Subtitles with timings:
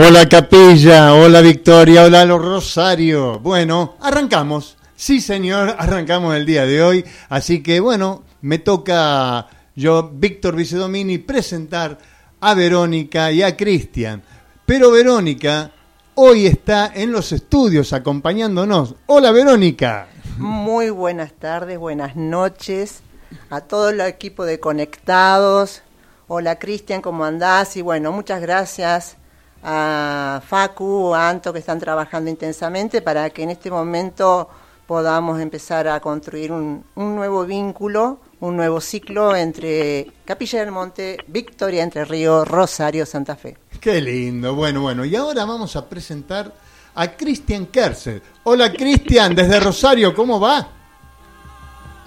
[0.00, 3.40] Hola Capilla, hola Victoria, hola los Rosario.
[3.40, 4.76] Bueno, arrancamos.
[4.94, 7.04] Sí, señor, arrancamos el día de hoy.
[7.28, 11.98] Así que bueno, me toca yo, Víctor Vicedomini, presentar
[12.40, 14.22] a Verónica y a Cristian.
[14.64, 15.72] Pero Verónica
[16.14, 18.94] hoy está en los estudios acompañándonos.
[19.06, 20.06] Hola Verónica.
[20.36, 23.02] Muy buenas tardes, buenas noches
[23.50, 25.82] a todo el equipo de Conectados.
[26.28, 27.76] Hola Cristian, ¿cómo andás?
[27.76, 29.16] Y bueno, muchas gracias
[29.62, 34.48] a Facu, a Anto, que están trabajando intensamente para que en este momento
[34.86, 41.82] podamos empezar a construir un, nuevo vínculo, un nuevo ciclo entre Capilla del Monte, Victoria
[41.82, 43.56] Entre Río, Rosario, Santa Fe.
[43.80, 46.52] Qué lindo, bueno, bueno, y ahora vamos a presentar
[46.94, 48.22] a Cristian Kerser.
[48.44, 50.66] Hola Cristian, desde Rosario, ¿cómo va?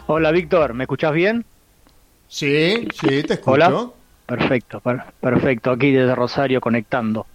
[0.08, 1.46] Hola Víctor, ¿me escuchás bien?
[2.28, 3.52] Sí, sí, te escucho.
[3.52, 3.90] Hola.
[4.26, 4.82] Perfecto,
[5.20, 7.28] perfecto, aquí desde Rosario conectando.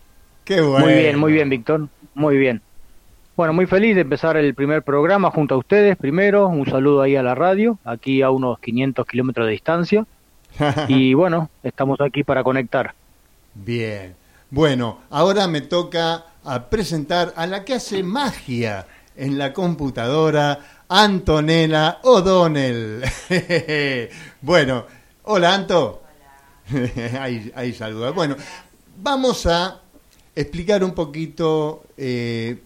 [0.49, 1.89] Muy bien, muy bien, Víctor.
[2.15, 2.63] Muy bien.
[3.37, 5.97] Bueno, muy feliz de empezar el primer programa junto a ustedes.
[5.97, 10.07] Primero, un saludo ahí a la radio, aquí a unos 500 kilómetros de distancia.
[10.89, 12.95] y bueno, estamos aquí para conectar.
[13.55, 14.15] Bien.
[14.51, 18.87] Bueno, ahora me toca a presentar a la que hace magia
[19.17, 23.03] en la computadora, Antonella O'Donnell.
[24.41, 24.87] bueno,
[25.25, 26.03] hola Anto.
[26.73, 27.23] Hola.
[27.23, 28.13] ahí, ahí saluda.
[28.13, 28.37] Bueno,
[28.97, 29.81] vamos a
[30.37, 32.59] explicar un poquito eh,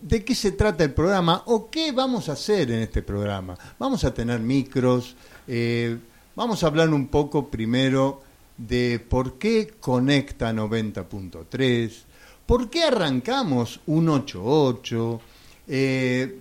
[0.00, 3.56] de qué se trata el programa o qué vamos a hacer en este programa.
[3.78, 5.14] Vamos a tener micros,
[5.46, 5.98] eh,
[6.34, 8.22] vamos a hablar un poco primero
[8.56, 11.92] de por qué conecta 90.3,
[12.46, 15.20] por qué arrancamos un 88,
[15.68, 16.38] eh,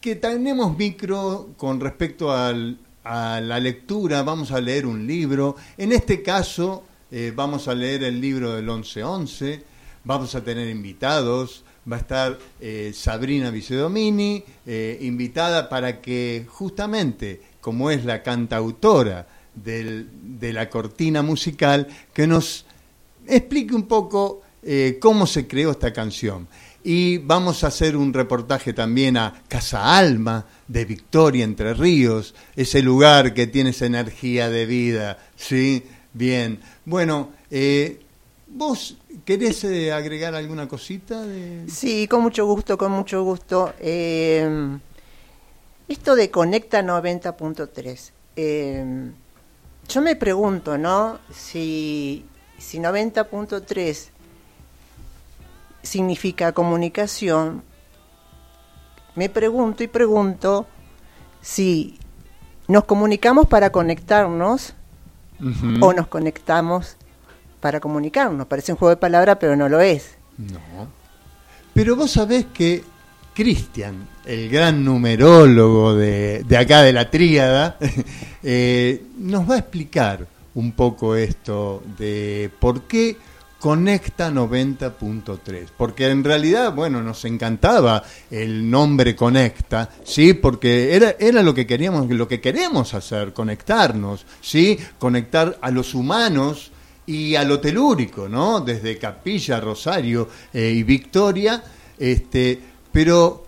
[0.00, 2.52] que tenemos micro con respecto a
[3.40, 6.84] la lectura, vamos a leer un libro, en este caso
[7.34, 9.71] vamos a leer el libro del 1111,
[10.04, 17.40] Vamos a tener invitados, va a estar eh, Sabrina Vicedomini, eh, invitada para que justamente,
[17.60, 22.66] como es la cantautora de la cortina musical, que nos
[23.28, 26.48] explique un poco eh, cómo se creó esta canción.
[26.82, 32.82] Y vamos a hacer un reportaje también a Casa Alma de Victoria Entre Ríos, ese
[32.82, 35.84] lugar que tiene esa energía de vida, ¿sí?
[36.12, 37.30] Bien, bueno,
[38.48, 41.24] vos ¿Querés eh, agregar alguna cosita?
[41.66, 43.72] Sí, con mucho gusto, con mucho gusto.
[43.78, 44.78] Eh,
[45.88, 48.10] esto de Conecta 90.3.
[48.36, 49.10] Eh,
[49.88, 51.18] yo me pregunto, ¿no?
[51.30, 52.24] Si,
[52.58, 54.08] si 90.3
[55.82, 57.62] significa comunicación,
[59.14, 60.66] me pregunto y pregunto
[61.42, 61.98] si
[62.68, 64.74] nos comunicamos para conectarnos
[65.80, 66.96] o nos conectamos
[67.62, 68.48] para comunicarnos.
[68.48, 70.16] Parece un juego de palabras, pero no lo es.
[70.36, 70.88] No.
[71.72, 72.82] Pero vos sabés que
[73.32, 77.78] Cristian, el gran numerólogo de, acá de la tríada,
[78.42, 83.16] eh, nos va a explicar un poco esto de por qué
[83.60, 91.44] conecta 90.3, porque en realidad, bueno, nos encantaba el nombre conecta, sí, porque era, era
[91.44, 96.71] lo que queríamos, lo que queremos hacer, conectarnos, sí, conectar a los humanos
[97.06, 98.60] y a lo telúrico, ¿no?
[98.60, 101.62] Desde Capilla, Rosario eh, y Victoria,
[101.98, 102.58] este,
[102.92, 103.46] pero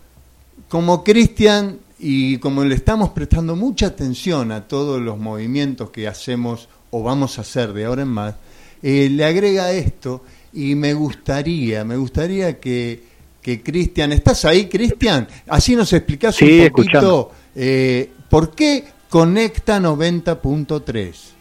[0.69, 6.69] como Cristian y como le estamos prestando mucha atención a todos los movimientos que hacemos
[6.91, 8.35] o vamos a hacer de ahora en más,
[8.83, 10.23] eh, le agrega esto
[10.53, 13.03] y me gustaría, me gustaría que,
[13.41, 15.27] que Cristian, ¿estás ahí, Cristian?
[15.49, 21.34] Así nos explicás un poquito eh, por qué conecta 90.3.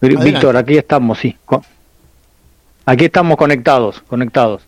[0.00, 1.36] Víctor, aquí estamos, sí.
[2.86, 4.62] Aquí estamos conectados, conectados.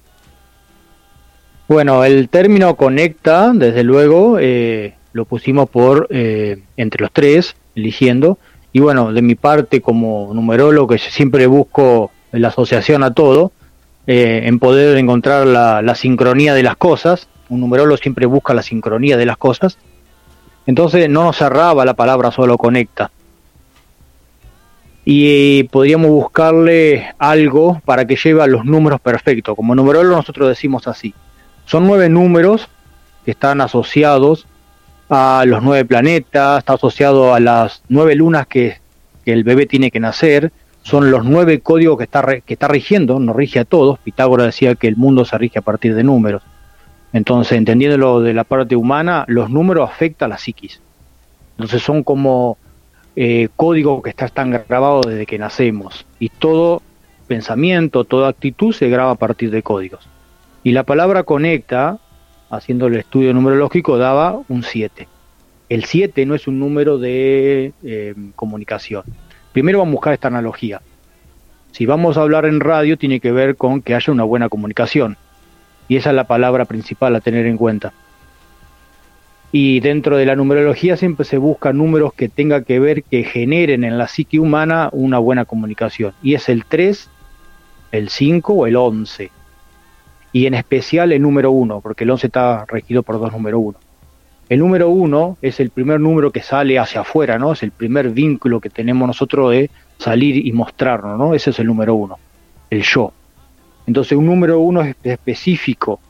[1.68, 8.38] Bueno, el término conecta, desde luego, eh, lo pusimos por eh, entre los tres, eligiendo.
[8.74, 13.52] Y bueno, de mi parte, como numerólogo, que siempre busco la asociación a todo,
[14.06, 17.28] eh, en poder encontrar la, la, sincronía de las cosas.
[17.48, 19.78] Un numerólogo siempre busca la sincronía de las cosas.
[20.66, 23.10] Entonces no nos cerraba la palabra solo conecta
[25.04, 29.56] y podríamos buscarle algo para que lleve a los números perfectos.
[29.56, 31.14] Como numerólogo nosotros decimos así.
[31.64, 32.68] Son nueve números
[33.24, 34.46] que están asociados
[35.08, 38.80] a los nueve planetas, está asociado a las nueve lunas que,
[39.24, 40.50] el bebé tiene que nacer,
[40.82, 44.00] son los nueve códigos que está, que está rigiendo, no rige a todos.
[44.00, 46.42] Pitágoras decía que el mundo se rige a partir de números.
[47.12, 50.80] Entonces, entendiéndolo de la parte humana, los números afectan a la psiquis.
[51.52, 52.56] Entonces son como
[53.14, 56.82] eh, código que está tan grabado desde que nacemos y todo
[57.26, 60.08] pensamiento, toda actitud se graba a partir de códigos.
[60.64, 61.98] Y la palabra conecta,
[62.50, 65.08] haciendo el estudio numerológico, daba un 7.
[65.68, 69.04] El 7 no es un número de eh, comunicación.
[69.52, 70.82] Primero vamos a buscar esta analogía.
[71.72, 75.16] Si vamos a hablar en radio, tiene que ver con que haya una buena comunicación.
[75.88, 77.92] Y esa es la palabra principal a tener en cuenta.
[79.54, 83.84] Y dentro de la numerología siempre se buscan números que tengan que ver, que generen
[83.84, 86.14] en la psique humana una buena comunicación.
[86.22, 87.10] Y es el 3,
[87.92, 89.30] el 5 o el 11.
[90.32, 93.78] Y en especial el número 1, porque el 11 está regido por dos número 1.
[94.48, 97.52] El número 1 es el primer número que sale hacia afuera, ¿no?
[97.52, 101.34] Es el primer vínculo que tenemos nosotros de salir y mostrarnos, ¿no?
[101.34, 102.18] Ese es el número 1,
[102.70, 103.12] el yo.
[103.86, 106.00] Entonces un número 1 es específico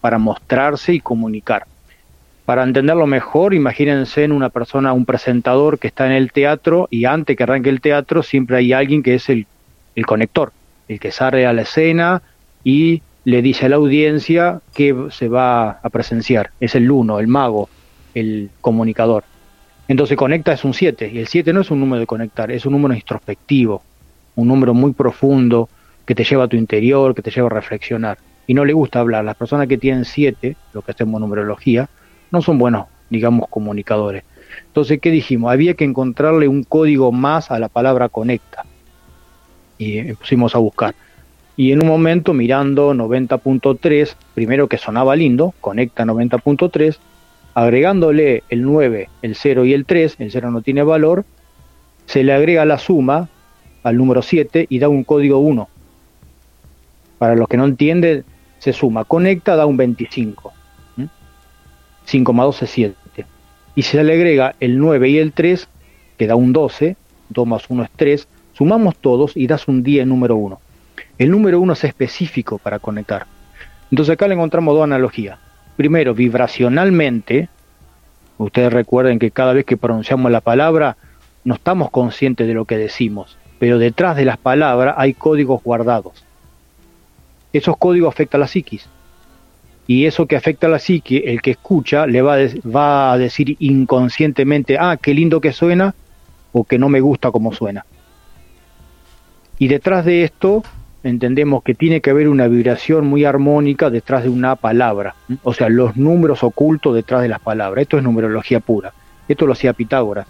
[0.00, 1.66] para mostrarse y comunicar.
[2.52, 7.06] Para entenderlo mejor, imagínense en una persona, un presentador que está en el teatro y
[7.06, 9.46] antes que arranque el teatro siempre hay alguien que es el,
[9.96, 10.52] el conector,
[10.86, 12.20] el que sale a la escena
[12.62, 16.50] y le dice a la audiencia que se va a presenciar.
[16.60, 17.70] Es el uno, el mago,
[18.14, 19.24] el comunicador.
[19.88, 22.66] Entonces conecta es un 7 y el 7 no es un número de conectar, es
[22.66, 23.82] un número introspectivo,
[24.34, 25.70] un número muy profundo
[26.04, 28.18] que te lleva a tu interior, que te lleva a reflexionar.
[28.46, 29.24] Y no le gusta hablar.
[29.24, 31.88] Las personas que tienen 7, lo que hacemos numerología,
[32.32, 34.24] no son buenos, digamos, comunicadores.
[34.66, 35.52] Entonces, ¿qué dijimos?
[35.52, 38.64] Había que encontrarle un código más a la palabra conecta.
[39.78, 40.94] Y pusimos a buscar.
[41.56, 46.96] Y en un momento, mirando 90.3, primero que sonaba lindo, conecta 90.3,
[47.54, 51.24] agregándole el 9, el 0 y el 3, el 0 no tiene valor,
[52.06, 53.28] se le agrega la suma
[53.82, 55.68] al número 7 y da un código 1.
[57.18, 58.24] Para los que no entienden,
[58.58, 60.52] se suma, conecta, da un 25.
[62.04, 62.96] 5 más 2 es 7.
[63.74, 65.68] Y se le agrega el 9 y el 3,
[66.18, 66.96] que da un 12,
[67.30, 70.60] 2 más 1 es 3, sumamos todos y das un 10 número 1.
[71.18, 73.26] El número 1 es específico para conectar.
[73.90, 75.38] Entonces acá le encontramos dos analogías.
[75.76, 77.48] Primero, vibracionalmente,
[78.38, 80.96] ustedes recuerden que cada vez que pronunciamos la palabra
[81.44, 86.24] no estamos conscientes de lo que decimos, pero detrás de las palabras hay códigos guardados.
[87.52, 88.88] Esos códigos afectan a la psiquis
[89.86, 93.18] y eso que afecta a la psique, el que escucha le va a, va a
[93.18, 95.94] decir inconscientemente, ah, qué lindo que suena,
[96.52, 97.84] o que no me gusta como suena.
[99.58, 100.62] Y detrás de esto
[101.02, 105.68] entendemos que tiene que haber una vibración muy armónica detrás de una palabra, o sea,
[105.68, 107.82] los números ocultos detrás de las palabras.
[107.82, 108.92] Esto es numerología pura.
[109.28, 110.26] Esto lo hacía Pitágoras.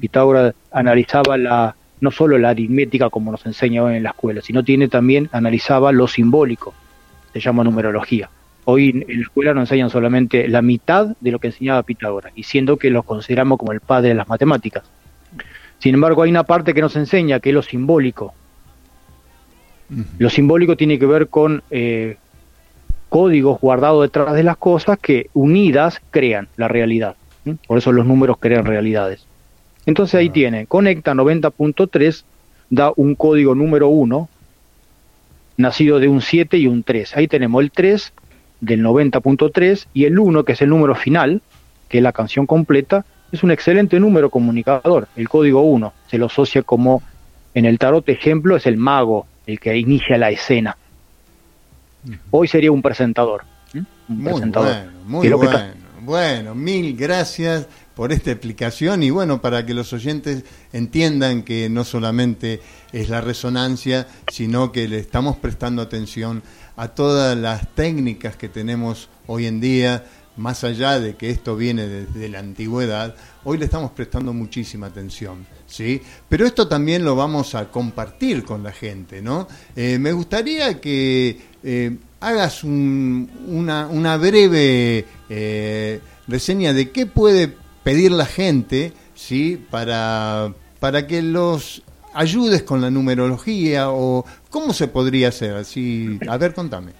[0.00, 4.86] Pitágoras analizaba la no solo la aritmética como nos enseña en la escuela, sino tiene
[4.86, 6.72] también analizaba lo simbólico.
[7.32, 8.30] Se llama numerología.
[8.70, 12.42] Hoy en la escuela nos enseñan solamente la mitad de lo que enseñaba Pitágoras, y
[12.42, 14.84] siendo que lo consideramos como el padre de las matemáticas.
[15.78, 18.34] Sin embargo, hay una parte que nos enseña que es lo simbólico.
[20.18, 22.18] Lo simbólico tiene que ver con eh,
[23.08, 27.16] códigos guardados detrás de las cosas que unidas crean la realidad.
[27.66, 29.24] Por eso los números crean realidades.
[29.86, 32.22] Entonces ahí tiene, conecta 90.3,
[32.68, 34.28] da un código número 1,
[35.56, 37.16] nacido de un 7 y un 3.
[37.16, 38.12] Ahí tenemos el 3
[38.60, 41.42] del 90.3 y el 1, que es el número final,
[41.88, 45.92] que es la canción completa, es un excelente número comunicador, el código 1.
[46.08, 47.02] Se lo asocia como,
[47.54, 50.76] en el tarot ejemplo, es el mago, el que inicia la escena.
[52.30, 53.44] Hoy sería un presentador.
[53.74, 54.70] Un muy presentador.
[54.70, 55.58] Bueno, muy bueno.
[56.00, 61.82] Bueno, mil gracias por esta explicación y bueno, para que los oyentes entiendan que no
[61.82, 62.60] solamente
[62.92, 66.44] es la resonancia, sino que le estamos prestando atención
[66.76, 70.04] a todas las técnicas que tenemos hoy en día,
[70.36, 75.44] más allá de que esto viene desde la antigüedad, hoy le estamos prestando muchísima atención,
[75.66, 76.00] ¿sí?
[76.28, 79.48] Pero esto también lo vamos a compartir con la gente, ¿no?
[79.74, 88.12] Eh, me gustaría que eh, hagas una, una, breve eh, reseña de qué puede pedir
[88.12, 89.58] la gente, ¿sí?
[89.70, 96.36] Para, para que los ayudes con la numerología o cómo se podría hacer así a
[96.36, 96.92] ver contame.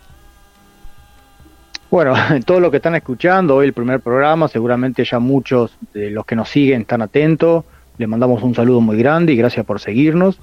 [1.91, 2.15] Bueno
[2.47, 6.37] todo lo que están escuchando hoy el primer programa seguramente ya muchos de los que
[6.37, 7.67] nos siguen están atentos.
[7.99, 10.41] Les mandamos un saludo muy grande y gracias por seguirnos.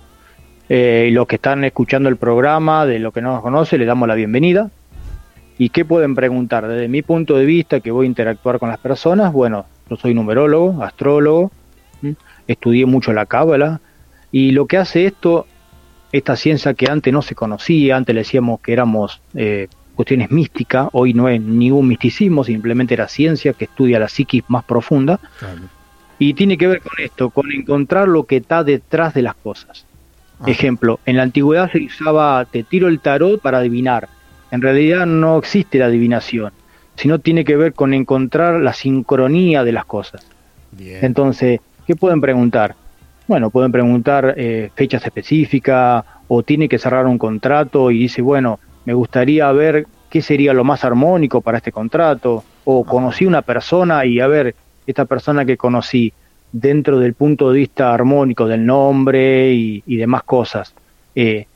[0.70, 4.08] Eh, los que están escuchando el programa de lo que no nos conoce le damos
[4.08, 4.70] la bienvenida.
[5.58, 8.78] Y qué pueden preguntar desde mi punto de vista que voy a interactuar con las
[8.78, 11.51] personas bueno yo soy numerólogo astrólogo
[12.48, 13.82] estudié mucho la cábala
[14.32, 15.48] y lo que hace esto,
[16.12, 20.89] esta ciencia que antes no se conocía, antes le decíamos que éramos eh, cuestiones místicas,
[20.92, 25.20] hoy no es ningún misticismo, simplemente era ciencia que estudia la psiquis más profunda.
[26.18, 29.86] Y tiene que ver con esto, con encontrar lo que está detrás de las cosas.
[30.39, 30.46] Ah.
[30.48, 34.10] Ejemplo, en la antigüedad se usaba te tiro el tarot para adivinar.
[34.51, 36.51] En realidad no existe la adivinación,
[36.96, 40.25] sino tiene que ver con encontrar la sincronía de las cosas.
[40.78, 42.75] Entonces, ¿qué pueden preguntar?
[43.28, 48.60] Bueno, pueden preguntar eh, fechas específicas o tiene que cerrar un contrato y dice, bueno,
[48.86, 54.06] me gustaría ver qué sería lo más armónico para este contrato o conocí una persona
[54.06, 56.14] y a ver, esta persona que conocí,
[56.52, 60.74] dentro del punto de vista armónico del nombre y, demás cosas.
[61.14, 61.48] Eh,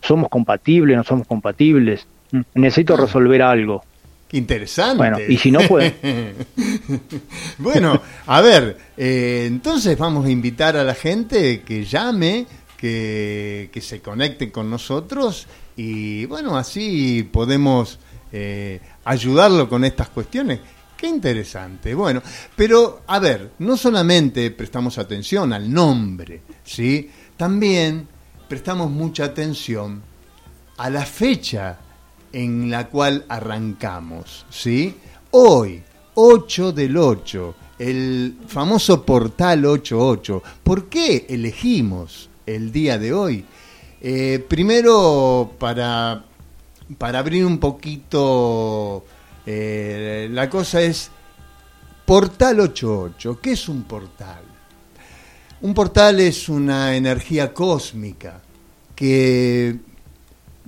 [0.00, 0.96] ¿Somos compatibles?
[0.96, 2.06] ¿No somos compatibles?
[2.32, 3.82] Mm, necesito resolver algo.
[4.30, 4.96] Qué interesante.
[4.96, 6.34] Bueno, y si no, puede.
[7.58, 12.46] bueno, a ver, eh, entonces vamos a invitar a la gente que llame,
[12.76, 17.98] que, que se conecte con nosotros y bueno, así podemos
[18.32, 20.60] eh, ayudarlo con estas cuestiones
[21.00, 21.94] Qué interesante.
[21.94, 22.22] Bueno,
[22.54, 27.10] pero a ver, no solamente prestamos atención al nombre, ¿sí?
[27.38, 28.06] También
[28.46, 30.02] prestamos mucha atención
[30.76, 31.78] a la fecha
[32.32, 34.96] en la cual arrancamos, ¿sí?
[35.32, 35.82] Hoy,
[36.14, 40.42] 8 del 8, el famoso portal 88.
[40.62, 43.44] ¿Por qué elegimos el día de hoy?
[44.00, 46.24] Eh, primero, para,
[46.98, 49.04] para abrir un poquito
[49.46, 51.10] eh, la cosa es
[52.04, 53.40] Portal 88.
[53.40, 54.42] ¿Qué es un portal?
[55.62, 58.40] Un portal es una energía cósmica
[58.94, 59.76] que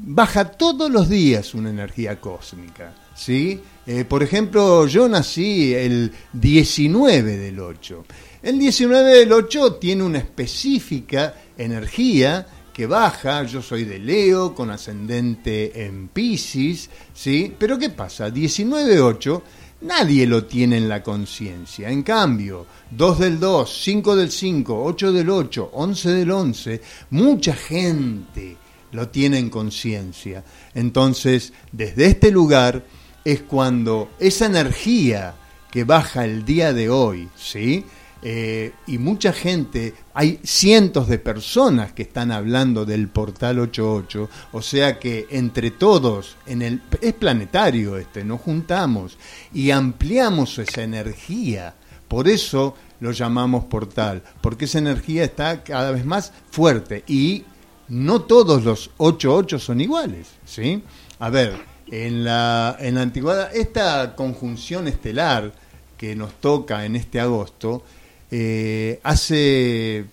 [0.05, 2.93] baja todos los días una energía cósmica.
[3.15, 3.61] ¿sí?
[3.87, 8.05] Eh, por ejemplo, yo nací el 19 del 8.
[8.43, 14.71] El 19 del 8 tiene una específica energía que baja, yo soy de Leo, con
[14.71, 17.55] ascendente en Pisces, ¿sí?
[17.59, 18.31] Pero ¿qué pasa?
[18.31, 19.43] 19.8,
[19.83, 21.91] nadie lo tiene en la conciencia.
[21.91, 26.81] En cambio, 2 del 2, 5 del 5, 8 del 8, 11 del 11,
[27.11, 28.57] mucha gente
[28.93, 30.45] lo tiene en conciencia.
[30.75, 32.85] Entonces, desde este lugar
[33.25, 35.35] es cuando esa energía
[35.71, 37.85] que baja el día de hoy, ¿sí?
[38.25, 44.63] Eh, y mucha gente, hay cientos de personas que están hablando del portal 88, o
[44.63, 49.19] sea que entre todos, en el, es planetario este, nos juntamos
[49.53, 51.75] y ampliamos esa energía.
[52.07, 57.45] Por eso lo llamamos portal, porque esa energía está cada vez más fuerte y
[57.93, 60.83] no todos los 88 son iguales, ¿sí?
[61.19, 61.53] A ver,
[61.89, 65.53] en la, en la antigüedad, esta conjunción estelar
[65.99, 67.85] que nos toca en este agosto,
[68.31, 70.07] eh, hace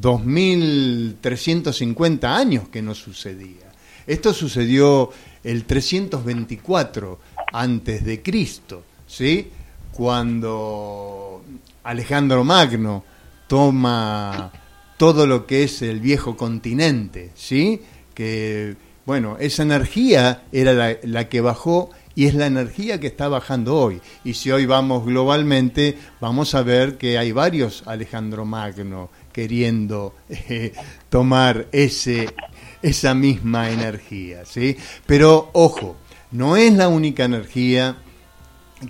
[0.00, 3.72] 2.350 años que no sucedía.
[4.06, 5.10] Esto sucedió
[5.42, 7.18] el 324
[7.52, 9.50] antes de Cristo, ¿sí?
[9.90, 11.42] Cuando
[11.82, 13.02] Alejandro Magno
[13.48, 14.52] toma
[14.96, 17.82] todo lo que es el viejo continente, ¿sí?
[18.14, 23.76] Que bueno, esa energía era la que bajó y es la energía que está bajando
[23.76, 24.00] hoy.
[24.24, 30.72] Y si hoy vamos globalmente, vamos a ver que hay varios Alejandro Magno queriendo eh,
[31.08, 32.34] tomar ese,
[32.82, 34.44] esa misma energía.
[34.44, 34.76] ¿sí?
[35.06, 35.96] Pero ojo,
[36.30, 37.96] no es la única energía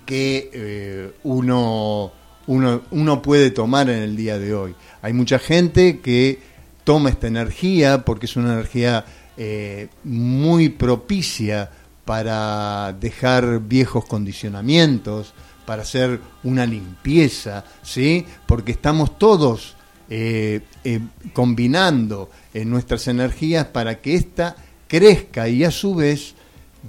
[0.05, 2.11] que eh, uno,
[2.47, 4.75] uno, uno puede tomar en el día de hoy.
[5.01, 6.39] Hay mucha gente que
[6.83, 9.05] toma esta energía porque es una energía
[9.37, 11.69] eh, muy propicia
[12.05, 15.33] para dejar viejos condicionamientos,
[15.65, 18.25] para hacer una limpieza, ¿sí?
[18.45, 19.75] Porque estamos todos
[20.09, 20.99] eh, eh,
[21.33, 24.55] combinando en nuestras energías para que ésta
[24.87, 26.35] crezca y a su vez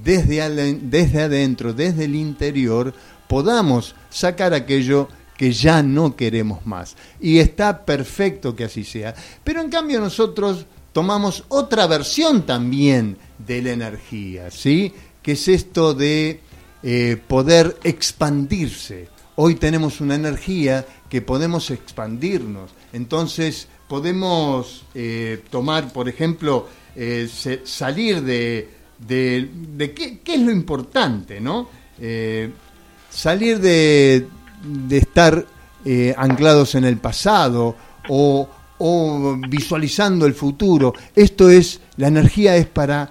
[0.04, 2.92] desde, desde adentro, desde el interior,
[3.26, 6.96] podamos sacar aquello que ya no queremos más.
[7.20, 9.14] Y está perfecto que así sea.
[9.44, 14.92] Pero en cambio nosotros tomamos otra versión también de la energía, ¿sí?
[15.22, 16.40] que es esto de
[16.82, 19.08] eh, poder expandirse.
[19.34, 22.70] Hoy tenemos una energía que podemos expandirnos.
[22.92, 27.28] Entonces podemos eh, tomar, por ejemplo, eh,
[27.64, 31.68] salir de, de, qué, es lo importante, ¿no?
[33.10, 34.26] salir de,
[34.62, 35.46] de estar
[36.16, 37.76] anclados en el pasado
[38.08, 38.48] o,
[38.78, 40.92] o visualizando el futuro.
[41.14, 43.08] Esto es, la energía es para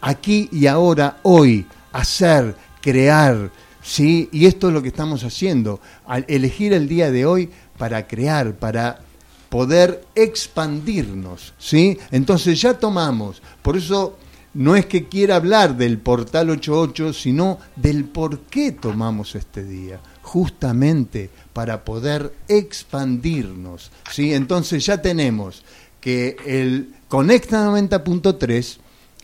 [0.00, 3.50] aquí y ahora, hoy, hacer, crear,
[3.82, 4.28] ¿sí?
[4.32, 8.54] Y esto es lo que estamos haciendo, al elegir el día de hoy para crear,
[8.54, 9.00] para
[9.48, 11.98] poder expandirnos, ¿sí?
[12.10, 14.18] Entonces ya tomamos, por eso
[14.54, 20.00] no es que quiera hablar del portal 88, sino del por qué tomamos este día,
[20.26, 24.34] justamente para poder expandirnos, ¿sí?
[24.34, 25.62] Entonces ya tenemos
[26.00, 28.78] que el Conecta 90.3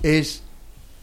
[0.04, 0.42] es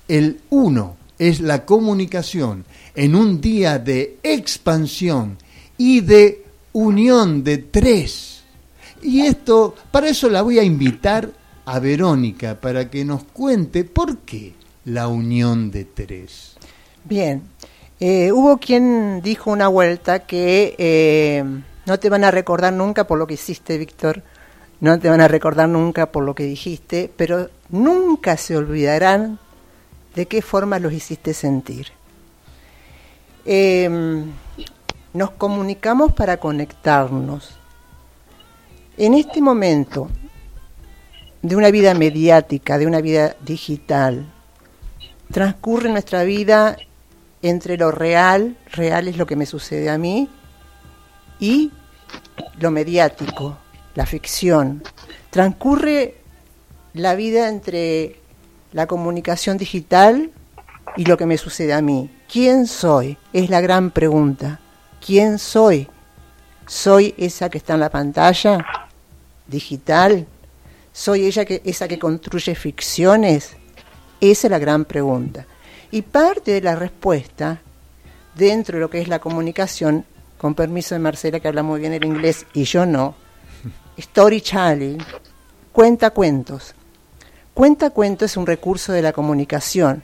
[0.07, 2.63] el uno, es la comunicación
[2.95, 5.37] en un día de expansión
[5.77, 8.43] y de unión de tres.
[9.01, 11.29] Y esto, para eso la voy a invitar
[11.65, 14.53] a Verónica para que nos cuente por qué
[14.85, 16.55] la unión de tres.
[17.03, 17.43] Bien,
[17.99, 21.43] eh, hubo quien dijo una vuelta que eh,
[21.85, 24.23] no te van a recordar nunca por lo que hiciste, Víctor,
[24.79, 29.39] no te van a recordar nunca por lo que dijiste, pero nunca se olvidarán
[30.15, 31.87] de qué forma los hiciste sentir.
[33.45, 34.31] Em,
[35.13, 37.57] nos comunicamos para conectarnos.
[38.97, 40.09] En este momento
[41.41, 44.25] de una vida mediática, de una vida digital,
[45.31, 46.77] transcurre nuestra vida
[47.41, 50.29] entre lo real, real es lo que me sucede a mí,
[51.39, 51.71] y
[52.59, 53.57] lo mediático,
[53.95, 54.83] la ficción.
[55.29, 56.15] Transcurre
[56.93, 58.19] la vida entre
[58.73, 60.31] la comunicación digital
[60.97, 62.09] y lo que me sucede a mí.
[62.31, 63.17] ¿Quién soy?
[63.33, 64.59] Es la gran pregunta.
[65.05, 65.87] ¿Quién soy?
[66.65, 68.65] ¿Soy esa que está en la pantalla
[69.47, 70.27] digital?
[70.91, 73.55] ¿Soy ella que, esa que construye ficciones?
[74.19, 75.45] Esa es la gran pregunta.
[75.91, 77.61] Y parte de la respuesta,
[78.35, 80.05] dentro de lo que es la comunicación,
[80.37, 83.15] con permiso de Marcela que habla muy bien el inglés y yo no,
[83.99, 84.97] storytelling,
[85.73, 86.73] cuenta cuentos.
[87.53, 90.01] Cuenta cuentos es un recurso de la comunicación,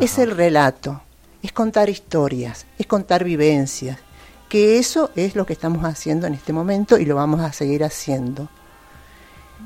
[0.00, 1.02] es el relato,
[1.42, 3.98] es contar historias, es contar vivencias,
[4.48, 7.82] que eso es lo que estamos haciendo en este momento y lo vamos a seguir
[7.82, 8.48] haciendo.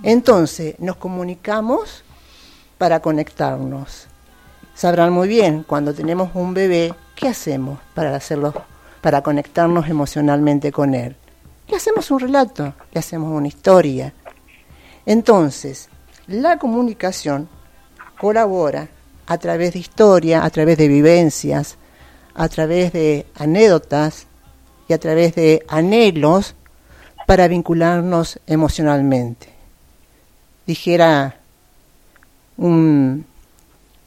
[0.03, 2.05] Entonces, nos comunicamos
[2.79, 4.07] para conectarnos.
[4.77, 8.53] Sabrán muy bien, cuando tenemos un bebé, ¿qué hacemos para hacerlo,
[9.01, 11.17] para conectarnos emocionalmente con él?
[11.67, 14.13] Le hacemos un relato, le hacemos una historia.
[15.07, 15.89] Entonces,
[16.27, 17.49] la comunicación
[18.19, 18.89] colabora
[19.27, 21.79] a través de historia, a través de vivencias,
[22.35, 24.27] a través de anécdotas
[24.89, 26.55] y a través de anhelos
[27.27, 29.49] para vincularnos emocionalmente.
[30.67, 31.41] Dijera
[32.59, 33.25] un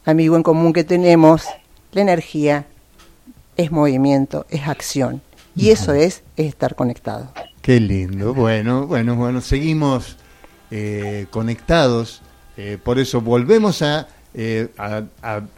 [0.04, 1.44] amigo en común que tenemos,
[1.92, 2.66] la energía
[3.56, 5.22] es movimiento, es acción.
[5.56, 7.32] Y eso es, estar conectado.
[7.60, 8.32] Qué lindo.
[8.32, 10.16] Bueno, bueno, bueno, seguimos
[10.70, 12.22] eh, conectados.
[12.56, 15.02] Eh, por eso volvemos eh, a,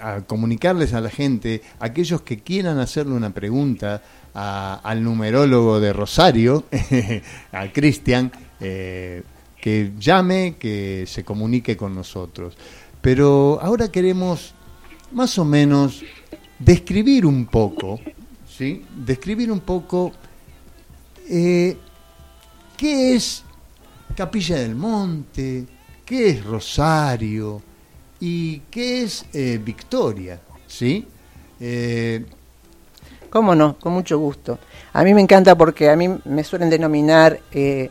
[0.01, 4.03] a, comunicarles a la gente, aquellos que quieran hacerle una pregunta
[4.35, 6.65] al numerólogo de Rosario,
[7.53, 12.57] a Cristian, que llame, que se comunique con nosotros.
[13.03, 14.55] Pero ahora queremos
[15.11, 16.03] más o menos
[16.59, 18.01] describir un poco,
[18.49, 18.83] ¿sí?
[18.97, 20.13] Describir un poco
[21.27, 23.45] qué es
[24.17, 25.67] Capilla del Monte,
[26.05, 27.63] qué es Rosario
[28.21, 31.07] y qué es eh, Victoria, ¿sí?
[31.59, 32.25] Eh,
[33.31, 33.79] ¿Cómo no?
[33.79, 34.59] Con mucho gusto.
[34.93, 37.91] A mí me encanta porque a mí me suelen denominar eh,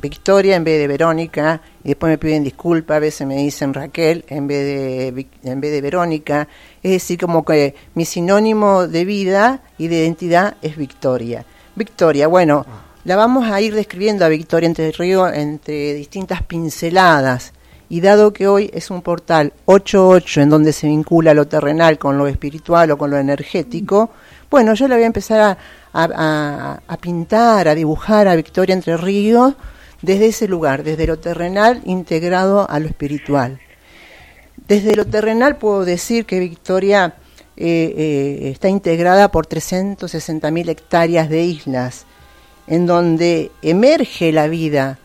[0.00, 4.24] Victoria en vez de Verónica y después me piden disculpas, a veces me dicen Raquel
[4.28, 6.48] en vez de en vez de Verónica,
[6.82, 11.44] es decir, como que mi sinónimo de vida y de identidad es Victoria.
[11.74, 12.66] Victoria, bueno,
[13.04, 17.52] la vamos a ir describiendo a Victoria Entre Río entre distintas pinceladas.
[17.88, 22.18] Y dado que hoy es un portal 8-8 en donde se vincula lo terrenal con
[22.18, 24.10] lo espiritual o con lo energético,
[24.50, 25.56] bueno, yo le voy a empezar
[25.92, 29.54] a, a pintar, a dibujar a Victoria Entre Ríos
[30.02, 33.60] desde ese lugar, desde lo terrenal integrado a lo espiritual.
[34.68, 37.14] Desde lo terrenal puedo decir que Victoria
[37.56, 42.04] eh, eh, está integrada por 360.000 hectáreas de islas,
[42.66, 44.98] en donde emerge la vida,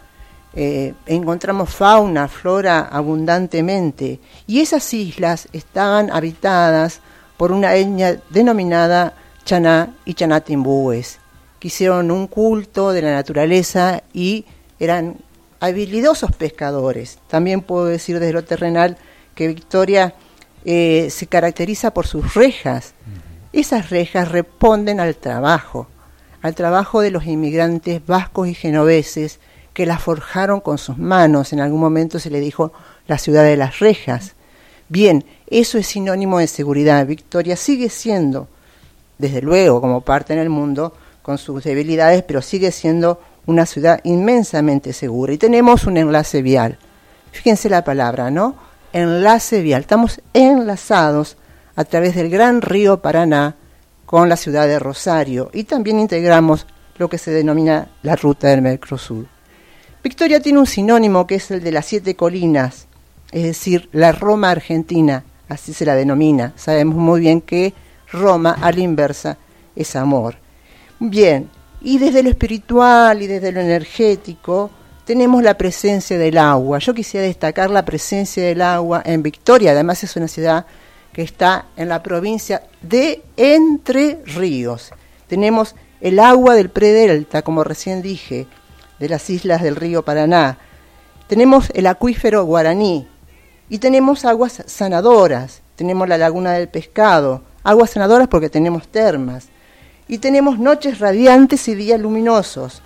[0.53, 6.99] eh, encontramos fauna, flora abundantemente, y esas islas estaban habitadas
[7.37, 9.13] por una etnia denominada
[9.45, 11.19] Chaná y Chanatimbúes,
[11.59, 14.45] que hicieron un culto de la naturaleza y
[14.83, 15.17] eran
[15.59, 17.19] habilidosos pescadores.
[17.27, 18.97] También puedo decir desde lo terrenal
[19.35, 20.15] que Victoria
[20.65, 22.93] eh, se caracteriza por sus rejas.
[23.53, 25.87] Esas rejas responden al trabajo
[26.41, 29.39] al trabajo de los inmigrantes vascos y genoveses
[29.73, 31.53] que la forjaron con sus manos.
[31.53, 32.73] En algún momento se le dijo
[33.07, 34.33] la ciudad de las rejas.
[34.89, 37.05] Bien, eso es sinónimo de seguridad.
[37.05, 38.47] Victoria sigue siendo,
[39.17, 43.99] desde luego, como parte en el mundo, con sus debilidades, pero sigue siendo una ciudad
[44.03, 45.33] inmensamente segura.
[45.33, 46.77] Y tenemos un enlace vial.
[47.31, 48.55] Fíjense la palabra, ¿no?
[48.93, 49.81] Enlace vial.
[49.81, 51.37] Estamos enlazados
[51.75, 53.55] a través del gran río Paraná
[54.05, 58.61] con la ciudad de Rosario y también integramos lo que se denomina la ruta del
[58.61, 59.25] Mercosur.
[60.03, 62.87] Victoria tiene un sinónimo que es el de las siete colinas.
[63.31, 66.51] es decir, la Roma argentina, así se la denomina.
[66.57, 67.73] Sabemos muy bien que
[68.11, 69.37] Roma a la inversa
[69.75, 70.35] es amor.
[70.99, 71.49] Bien,
[71.81, 74.69] y desde lo espiritual y desde lo energético
[75.05, 76.79] tenemos la presencia del agua.
[76.79, 80.65] Yo quisiera destacar la presencia del agua en Victoria, además es una ciudad
[81.11, 84.91] que está en la provincia de Entre Ríos.
[85.27, 88.47] Tenemos el agua del predelta, como recién dije,
[88.99, 90.57] de las islas del río Paraná.
[91.27, 93.07] Tenemos el acuífero guaraní
[93.69, 95.61] y tenemos aguas sanadoras.
[95.75, 99.47] Tenemos la laguna del pescado, aguas sanadoras porque tenemos termas.
[100.07, 102.81] Y tenemos noches radiantes y días luminosos.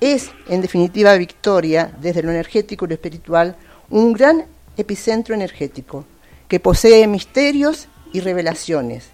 [0.00, 3.56] Es, en definitiva, Victoria, desde lo energético y lo espiritual,
[3.90, 4.44] un gran
[4.76, 6.04] epicentro energético
[6.48, 9.10] que posee misterios y revelaciones.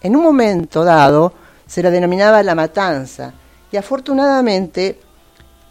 [0.00, 1.32] En un momento dado
[1.66, 3.32] se la denominaba la matanza
[3.70, 4.98] y afortunadamente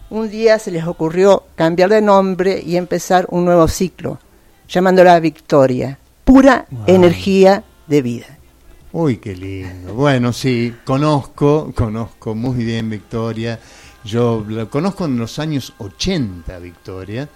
[0.09, 4.19] un día se les ocurrió cambiar de nombre y empezar un nuevo ciclo,
[4.67, 8.37] llamándola Victoria, pura energía de vida.
[8.93, 9.93] Uy, qué lindo.
[9.93, 13.57] Bueno, sí, conozco, conozco muy bien Victoria.
[14.03, 17.29] Yo la conozco en los años 80, Victoria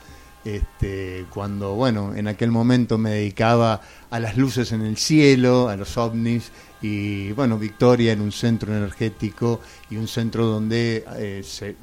[0.45, 5.75] este, cuando, bueno, en aquel momento me dedicaba a las luces en el cielo, a
[5.75, 6.51] los ovnis,
[6.83, 11.77] y bueno, Victoria en un centro energético y un centro donde eh, se,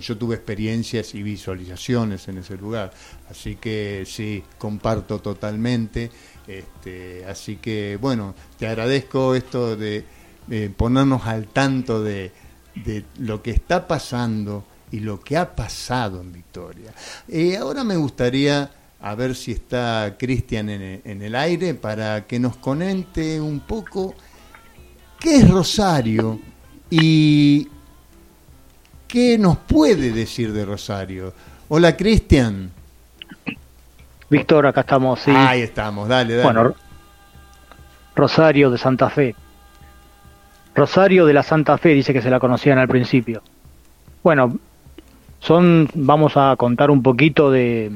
[0.00, 2.92] yo tuve experiencias y visualizaciones en ese lugar,
[3.30, 6.10] así que sí, comparto totalmente,
[6.58, 10.04] este, así que bueno, te agradezco esto de,
[10.76, 12.32] ponernos al tanto de,
[13.18, 16.92] lo que está pasando y lo que ha pasado en Victoria.
[17.28, 22.56] Eh, ahora me gustaría a ver si está Cristian en, el aire para que nos
[22.56, 24.14] conecte un poco
[25.18, 26.40] qué es Rosario
[26.90, 27.68] y
[29.06, 31.32] qué nos puede decir de Rosario.
[31.68, 32.79] Hola Cristian.
[34.30, 35.32] Víctor, acá estamos, sí.
[35.34, 36.44] Ahí estamos, dale, dale.
[36.44, 36.74] Bueno,
[38.14, 39.34] Rosario de Santa Fe.
[40.74, 43.42] Rosario de la Santa Fe dice que se la conocían al principio.
[44.22, 44.56] Bueno,
[45.40, 47.92] son, vamos a contar un poquito de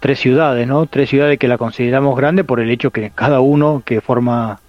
[0.00, 0.86] tres ciudades, ¿no?
[0.86, 4.60] Tres ciudades que la consideramos grande por el hecho que cada uno que forma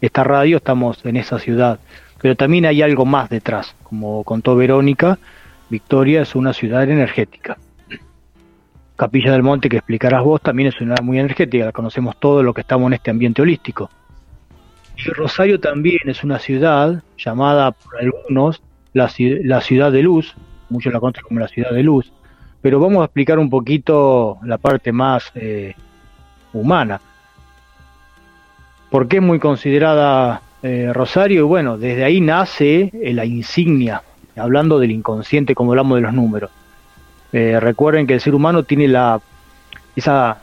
[0.00, 1.80] esta radio estamos en esa ciudad.
[2.20, 3.74] Pero también hay algo más detrás.
[3.82, 5.18] Como contó Verónica,
[5.68, 7.58] Victoria es una ciudad energética.
[8.96, 12.54] Capilla del Monte, que explicarás vos, también es una muy energética, la conocemos todos los
[12.54, 13.90] que estamos en este ambiente holístico.
[14.96, 20.34] Y Rosario también es una ciudad llamada por algunos la, la ciudad de luz,
[20.70, 22.12] muchos la conocen como la ciudad de luz,
[22.62, 25.74] pero vamos a explicar un poquito la parte más eh,
[26.52, 27.00] humana.
[28.90, 31.48] ¿Por qué es muy considerada eh, Rosario?
[31.48, 34.02] Bueno, desde ahí nace eh, la insignia,
[34.36, 36.50] hablando del inconsciente como hablamos de los números.
[37.60, 39.20] Recuerden que el ser humano tiene la
[39.96, 40.38] esa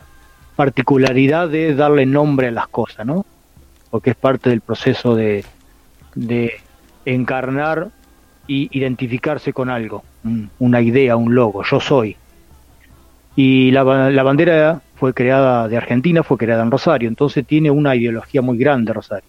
[0.56, 3.24] particularidad de darle nombre a las cosas, ¿no?
[3.90, 5.44] Porque es parte del proceso de,
[6.14, 6.60] de
[7.04, 7.88] encarnar
[8.46, 10.04] y identificarse con algo
[10.58, 12.16] una idea, un logo, yo soy.
[13.34, 18.42] Y la, bandera fue creada de Argentina, fue creada en Rosario, entonces tiene una ideología
[18.42, 19.28] muy grande Rosario.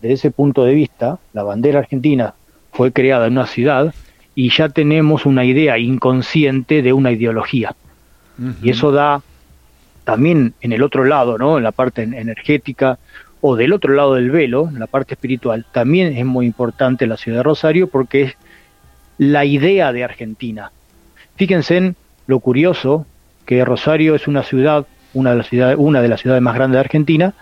[0.00, 2.34] Desde ese punto de vista, la bandera argentina
[2.72, 3.94] fue creada en una ciudad
[4.34, 7.74] y ya tenemos una idea inconsciente de una ideología.
[8.62, 9.22] Y eso da
[10.02, 11.56] también en el otro lado, ¿no?
[11.56, 12.98] En la parte energética
[13.40, 17.16] o del otro lado del velo, en la parte espiritual, también es muy importante la
[17.16, 18.36] ciudad de Rosario porque es
[19.18, 20.72] la idea de Argentina.
[21.36, 23.06] Fíjense en lo curioso
[23.46, 26.76] que Rosario es una ciudad, una de las ciudades, una de las ciudades más grandes
[26.76, 27.34] de Argentina,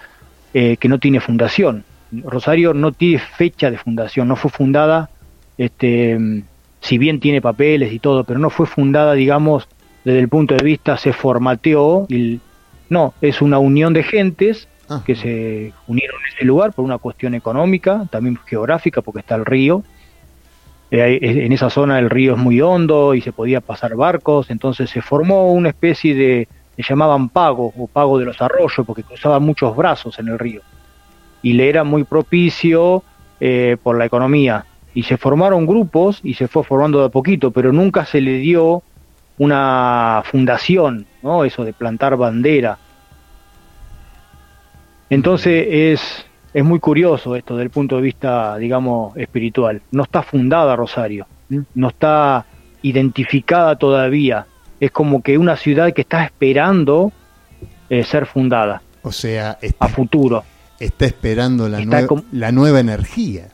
[0.53, 1.85] eh, que no tiene fundación.
[2.25, 5.09] Rosario no tiene fecha de fundación, no fue fundada,
[5.57, 6.43] este,
[6.83, 9.69] si bien tiene papeles y todo, pero no fue fundada, digamos,
[10.05, 12.41] desde el punto de vista se formateó, y,
[12.91, 15.03] no, es una unión de gentes ah.
[15.07, 19.45] que se unieron en ese lugar por una cuestión económica, también geográfica, porque está el
[19.45, 19.85] río,
[20.91, 24.91] eh, en esa zona el río es muy hondo y se podía pasar barcos, entonces
[24.91, 29.45] se formó una especie de, le llamaban pago o pago de los arroyos porque cruzaban
[29.45, 30.63] muchos brazos en el río.
[31.43, 33.05] Y le era muy propicio
[33.41, 37.51] eh, por la economía y se formaron grupos y se fue formando de a poquito,
[37.51, 38.83] pero nunca se le dio
[39.39, 41.45] una fundación, ¿no?
[41.45, 42.79] Eso de plantar bandera.
[45.09, 49.81] Entonces es es muy curioso esto desde el punto de vista, digamos, espiritual.
[49.91, 51.27] No está fundada Rosario,
[51.75, 52.45] no está
[52.83, 54.47] identificada todavía.
[54.79, 57.13] Es como que una ciudad que está esperando
[57.89, 58.83] eh, ser fundada.
[59.03, 60.45] O sea, a futuro.
[60.79, 63.49] Está esperando la, la nueva energía.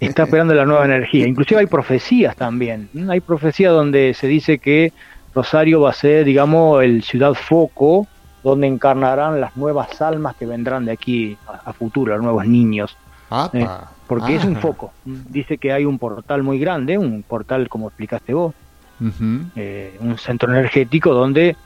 [0.00, 1.26] Está esperando la nueva energía.
[1.26, 2.88] Inclusive hay profecías también.
[3.08, 4.92] Hay profecías donde se dice que
[5.34, 8.06] Rosario va a ser, digamos, el ciudad foco
[8.42, 12.96] donde encarnarán las nuevas almas que vendrán de aquí a, futuro, los nuevos niños.
[13.52, 13.66] Eh,
[14.06, 14.60] porque es un ah.
[14.60, 14.92] foco.
[15.04, 18.54] Dice que hay un portal muy grande, un portal como explicaste vos,
[19.56, 21.56] eh, un centro energético donde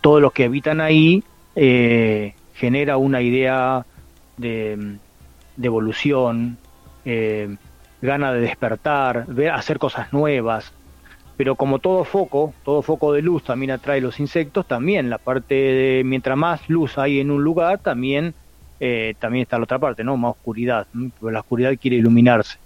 [0.00, 1.22] todos los que habitan ahí
[1.54, 3.84] eh, genera una idea
[4.38, 4.96] de,
[5.66, 6.58] evolución,
[7.04, 7.56] eh,
[8.02, 10.72] gana de despertar, ver, hacer cosas nuevas.
[11.36, 15.54] Pero como todo foco, todo foco de luz también atrae los insectos, también la parte
[15.54, 18.34] de, mientras más luz hay en un lugar, también,
[18.78, 20.16] eh, también está la otra parte, ¿no?
[20.16, 20.86] Más oscuridad,
[21.22, 22.58] la oscuridad quiere iluminarse.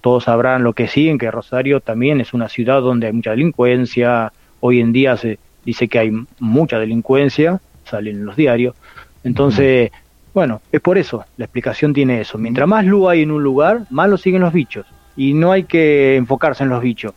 [0.00, 4.32] Todos sabrán lo que siguen, que Rosario también es una ciudad donde hay mucha delincuencia,
[4.60, 8.74] hoy en día se dice que hay mucha delincuencia, salen en los diarios,
[9.24, 9.90] entonces,
[10.34, 12.38] bueno, es por eso, la explicación tiene eso.
[12.38, 14.86] Mientras más luz hay en un lugar, más lo siguen los bichos.
[15.16, 17.12] Y no hay que enfocarse en los bichos,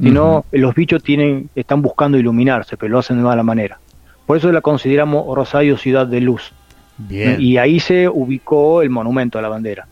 [0.00, 3.80] sino los bichos tienen, están buscando iluminarse, pero lo hacen de mala manera.
[4.26, 6.52] Por eso la consideramos Rosario ciudad de luz.
[6.98, 7.40] Bien.
[7.40, 9.88] Y ahí se ubicó el monumento a la bandera.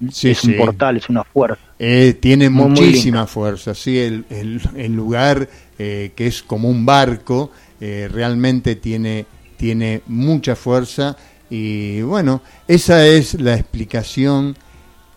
[0.00, 1.62] es un portal, es una fuerza.
[1.78, 5.48] Eh, tiene muchísima fuerza, sí, el, el, lugar
[5.78, 9.24] eh, que es como un barco, eh, realmente tiene
[9.62, 11.16] tiene mucha fuerza
[11.54, 14.56] y bueno, esa es la explicación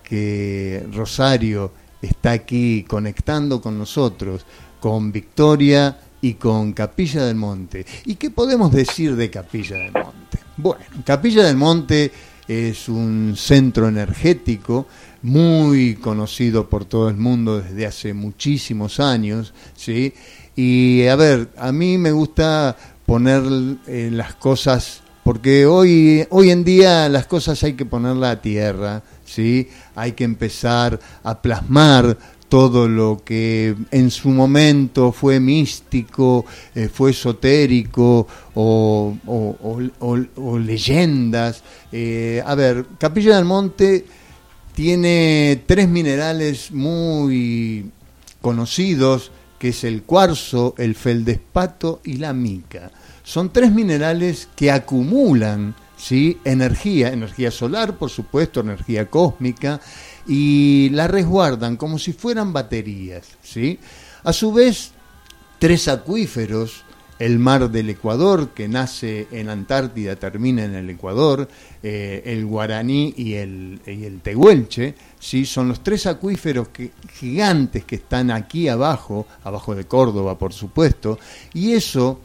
[0.04, 1.72] que Rosario
[2.02, 4.46] está aquí conectando con nosotros,
[4.82, 7.86] con Victoria y con Capilla del Monte.
[8.04, 10.40] ¿Y qué podemos decir de Capilla del Monte?
[10.58, 12.12] Bueno, Capilla del Monte
[12.46, 14.88] es un centro energético
[15.22, 20.14] muy conocido por todo el mundo desde hace muchísimos años, ¿sí?
[20.54, 23.42] Y a ver, a mí me gusta poner
[23.88, 29.02] eh, las cosas, porque hoy, hoy en día las cosas hay que ponerlas a tierra,
[29.26, 29.68] ¿sí?
[29.96, 32.16] hay que empezar a plasmar
[32.48, 41.64] todo lo que en su momento fue místico, eh, fue esotérico o, o, leyendas.
[41.92, 44.06] Eh, a ver, Capilla del Monte
[44.76, 47.90] tiene tres minerales muy
[48.42, 52.92] conocidos que es el cuarzo, el feldespato y la mica.
[53.26, 56.38] Son tres minerales que acumulan ¿sí?
[56.46, 59.82] energía, energía solar, por supuesto, energía cósmica,
[60.28, 63.26] y la resguardan como si fueran baterías.
[63.42, 63.80] ¿sí?
[64.24, 64.92] A su vez,
[65.58, 66.84] tres acuíferos
[67.18, 71.48] el mar del Ecuador, que nace en Antártida, termina en el Ecuador,
[71.82, 75.46] eh, el Guaraní y el, el Tehuelche, ¿sí?
[75.46, 81.18] son los tres acuíferos que, gigantes que están aquí abajo, abajo de Córdoba, por supuesto,
[81.54, 82.20] y eso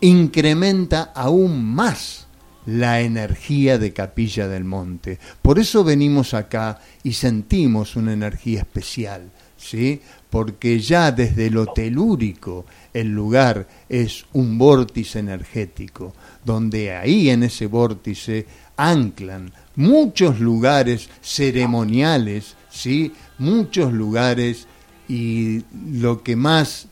[0.00, 2.26] incrementa aún más
[2.66, 5.18] la energía de Capilla del Monte.
[5.40, 10.00] Por eso venimos acá y sentimos una energía especial, ¿sí?
[10.30, 17.66] porque ya desde lo telúrico, el lugar es un vórtice energético, donde ahí en ese
[17.66, 23.12] vórtice anclan muchos lugares ceremoniales, ¿sí?
[23.38, 24.66] muchos lugares
[25.08, 26.86] y lo que más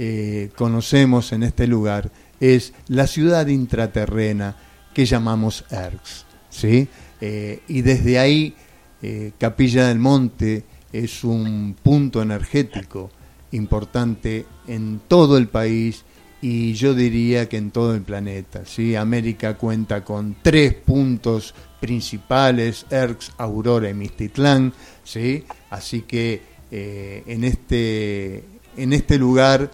[0.00, 4.54] eh, conocemos en este lugar es la ciudad intraterrena
[4.94, 6.24] que llamamos Erx.
[6.50, 6.86] ¿sí?
[7.20, 8.54] Eh, y desde ahí
[9.02, 13.10] eh, Capilla del Monte es un punto energético
[13.50, 16.04] importante en todo el país
[16.40, 18.64] y yo diría que en todo el planeta.
[18.64, 18.94] ¿sí?
[18.94, 25.42] América cuenta con tres puntos principales, ERX, Aurora y Mistitlán, ¿sí?
[25.70, 28.44] así que en, este,
[28.76, 29.70] en este lugar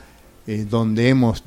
[0.47, 1.43] eh, donde hemos,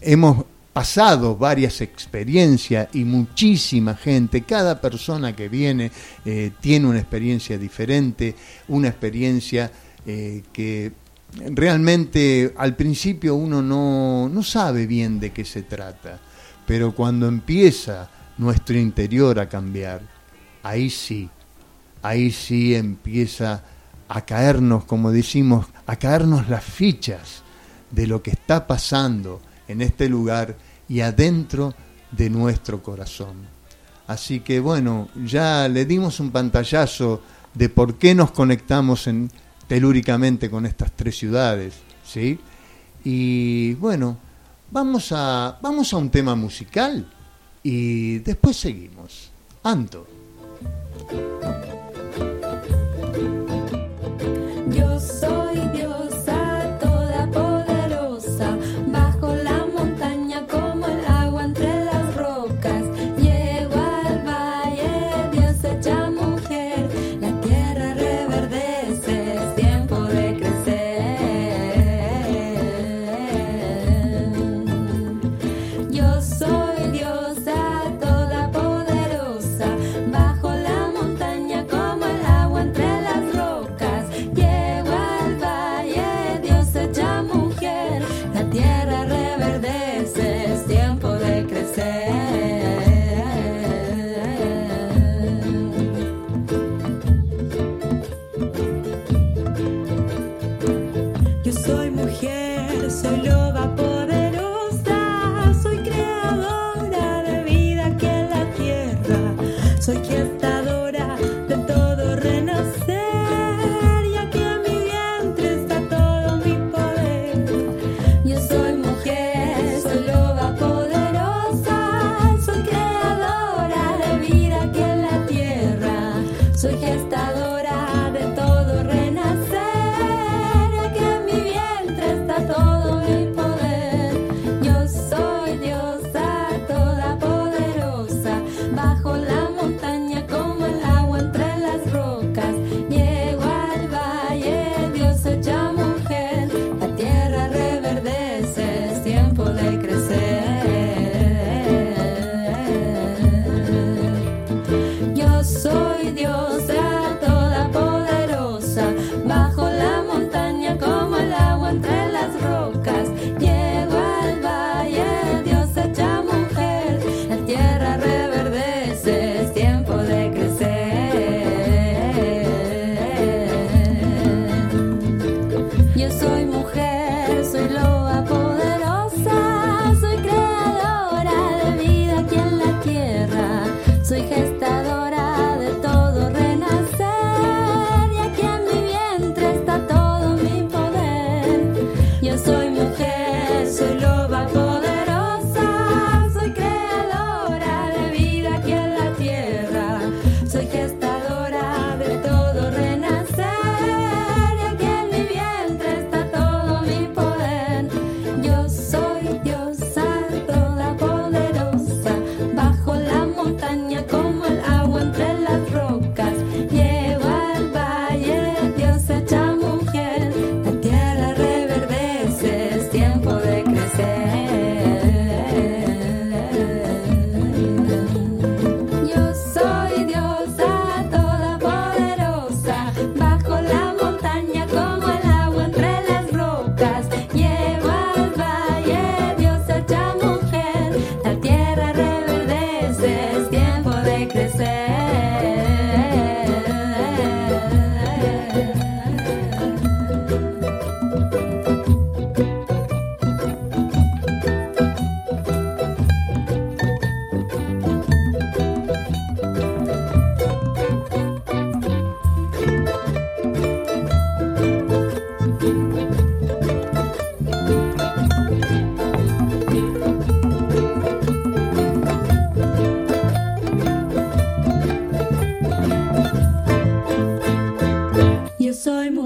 [0.00, 5.90] hemos pasado varias experiencias y muchísima gente, cada persona que viene
[6.24, 8.34] eh, tiene una experiencia diferente,
[8.68, 9.70] una experiencia
[10.52, 10.92] que
[11.54, 16.18] realmente al principio uno no, sabe bien de qué se trata,
[16.66, 20.02] pero cuando empieza nuestro interior a cambiar,
[20.62, 21.28] ahí sí,
[22.02, 23.62] ahí sí empieza
[24.08, 27.42] a caernos, como decimos, a caernos las fichas
[27.90, 30.56] de lo que está pasando en este lugar
[30.88, 31.74] y adentro
[32.10, 33.36] de nuestro corazón.
[34.06, 37.22] Así que bueno, ya le dimos un pantallazo
[37.54, 39.30] de por qué nos conectamos en,
[39.68, 41.74] telúricamente con estas tres ciudades,
[42.04, 42.38] ¿sí?
[43.04, 44.18] Y bueno,
[44.70, 47.08] vamos a, vamos a un tema musical
[47.62, 49.30] y después seguimos.
[49.62, 50.06] Anto.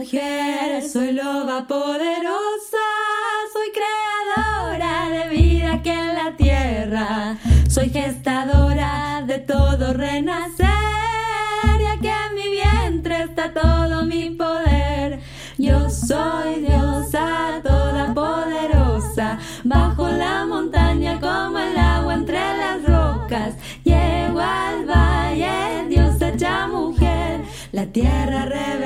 [0.07, 2.85] Soy loba poderosa,
[3.53, 7.39] soy creadora de vida que en la tierra,
[7.71, 10.67] soy gestadora de todo renacer,
[11.81, 15.21] ya que en mi vientre está todo mi poder.
[15.57, 23.55] Yo soy diosa toda poderosa, bajo la montaña como el agua entre las rocas.
[23.85, 27.41] Llego al valle, Dios hecha mujer,
[27.73, 28.84] la tierra reverdece,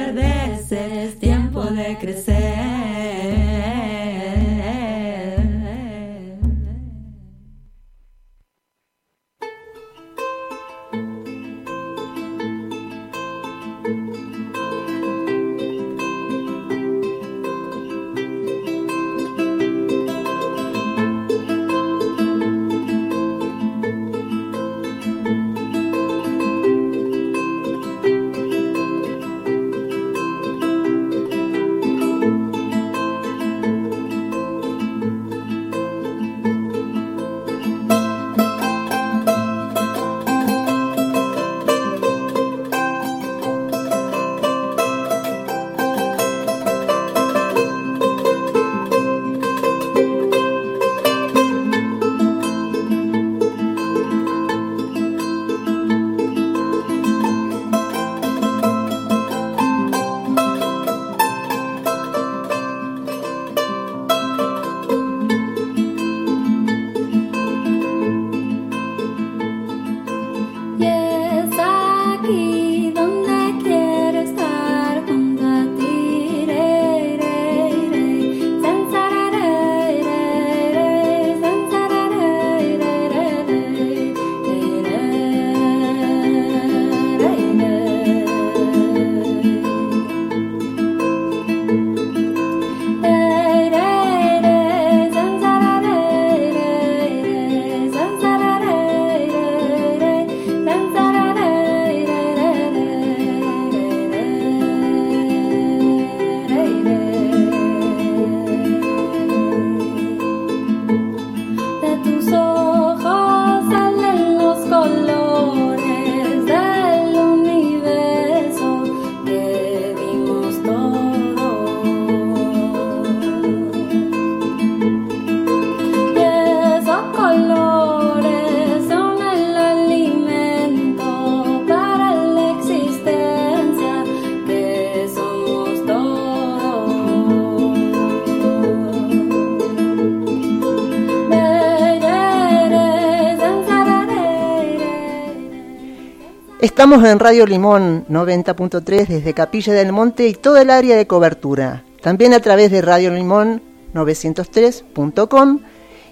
[146.68, 151.82] Estamos en Radio Limón 90.3 desde Capilla del Monte y todo el área de cobertura.
[152.02, 153.62] También a través de Radio Limón
[153.94, 155.60] 903.com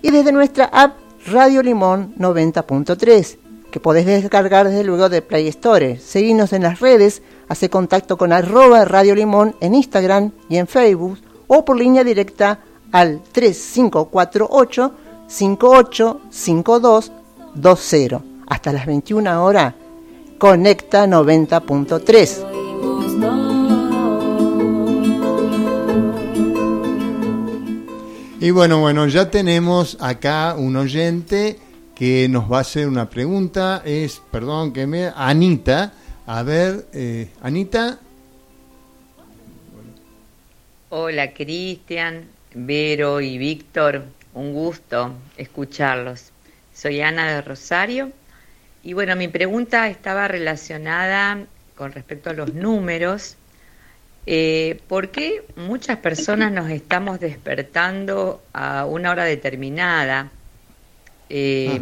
[0.00, 0.96] y desde nuestra app
[1.26, 3.36] Radio Limón 90.3
[3.70, 5.98] que podés descargar desde luego de Play Store.
[5.98, 11.18] Seguinos en las redes, hace contacto con arroba Radio Limón en Instagram y en Facebook
[11.48, 12.60] o por línea directa
[12.92, 14.94] al 3548
[15.28, 19.74] 585220 hasta las 21 horas.
[20.38, 22.44] Conecta 90.3.
[22.44, 23.56] Oímos todo.
[28.38, 31.58] Y bueno, bueno, ya tenemos acá un oyente
[31.94, 33.82] que nos va a hacer una pregunta.
[33.84, 35.10] Es, perdón, que me.
[35.16, 35.94] Anita.
[36.26, 37.98] A ver, eh, Anita.
[40.90, 44.04] Hola Cristian, Vero y Víctor.
[44.34, 46.30] un gusto escucharlos.
[46.74, 48.12] Soy Ana de Rosario
[48.86, 51.40] y bueno, mi pregunta estaba relacionada
[51.74, 53.34] con respecto a los números.
[54.26, 60.30] Eh, ¿Por qué muchas personas nos estamos despertando a una hora determinada?
[61.28, 61.80] Eh,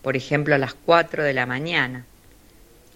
[0.00, 2.06] por ejemplo, a las 4 de la mañana.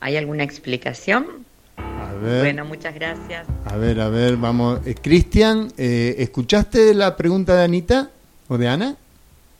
[0.00, 1.44] ¿Hay alguna explicación?
[1.76, 2.40] A ver.
[2.40, 3.46] Bueno, muchas gracias.
[3.66, 4.80] A ver, a ver, vamos.
[4.86, 8.08] Eh, Cristian, eh, ¿escuchaste la pregunta de Anita
[8.48, 8.96] o de Ana?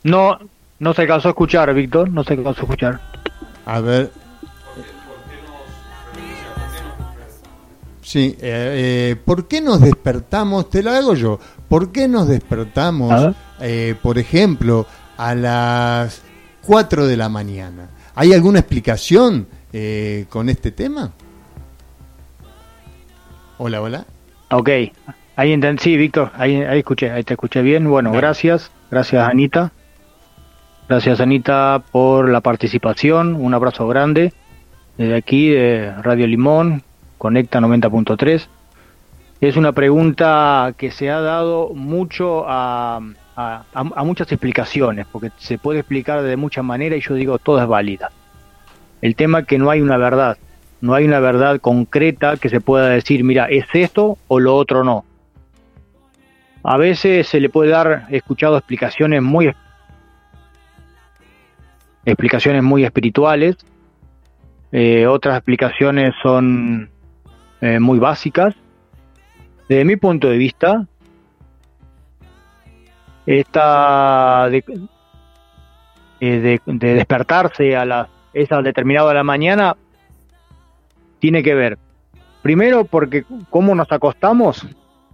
[0.01, 0.39] No,
[0.79, 3.18] no se alcanzó a escuchar, Víctor, no se alcanzó a escuchar.
[3.69, 4.09] A ver.
[8.01, 10.71] Sí, eh, eh, ¿por qué nos despertamos?
[10.71, 11.39] Te lo hago yo.
[11.67, 16.23] ¿Por qué nos despertamos, eh, por ejemplo, a las
[16.65, 17.89] 4 de la mañana?
[18.15, 21.11] ¿Hay alguna explicación eh, con este tema?
[23.59, 24.05] Hola, hola.
[24.49, 24.69] Ok,
[25.35, 27.87] ahí entendí, sí, Víctor, ahí, ahí escuché, ahí te escuché bien.
[27.87, 29.71] Bueno, gracias, gracias Anita.
[30.89, 34.33] Gracias Anita por la participación, un abrazo grande
[34.97, 36.81] desde aquí de Radio Limón,
[37.17, 38.47] Conecta 90.3.
[39.39, 42.99] Es una pregunta que se ha dado mucho a,
[43.35, 47.61] a- a- muchas explicaciones, porque se puede explicar de muchas maneras y yo digo todo
[47.61, 48.11] es válida.
[49.01, 50.37] El tema es que no hay una verdad,
[50.81, 54.83] no hay una verdad concreta que se pueda decir, mira, es esto o lo otro
[54.83, 55.05] no.
[56.63, 59.53] A veces se le puede dar, he escuchado explicaciones muy
[62.09, 63.57] explicaciones muy espirituales,
[64.71, 66.89] eh, otras explicaciones son
[67.61, 68.55] eh, muy básicas.
[69.67, 70.85] Desde mi punto de vista,
[73.25, 74.63] esta de,
[76.19, 79.75] eh, de- de despertarse a las esa determinada de la mañana
[81.19, 81.77] tiene que ver
[82.43, 84.67] primero porque cómo nos acostamos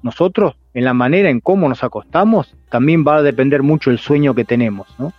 [0.03, 4.35] nosotros en la manera en cómo nos acostamos también va a depender mucho el sueño
[4.35, 5.13] que tenemos ¿no?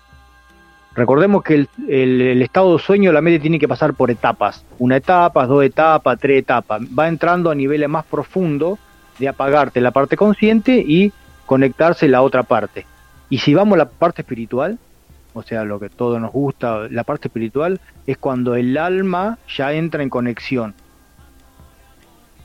[0.97, 5.47] Recordemos que el, estado de sueño la mente tiene que pasar por etapas una etapa
[5.47, 8.79] dos etapas tres etapas va entrando a niveles más profundos
[9.19, 11.13] de apagarte la parte consciente y
[11.45, 12.87] conectarse la otra parte
[13.29, 14.79] y si vamos a la parte espiritual
[15.37, 19.75] o sea, lo que todo nos gusta, la parte espiritual, es cuando el alma ya
[19.75, 20.75] entra en conexión.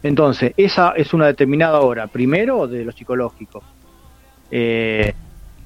[0.03, 3.63] Entonces, esa es una determinada hora, primero de lo psicológico.
[4.51, 5.13] Eh,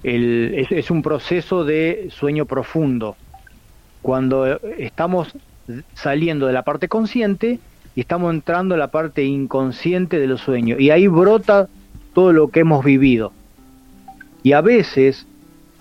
[0.06, 3.16] es, un proceso de sueño profundo.
[4.01, 5.34] Cuando eh, estamos
[5.95, 7.60] saliendo de la parte consciente
[7.95, 10.80] y estamos entrando en la parte inconsciente de los sueños.
[10.80, 11.68] Y ahí brota
[12.14, 13.32] todo lo que hemos vivido.
[14.43, 15.26] Y a veces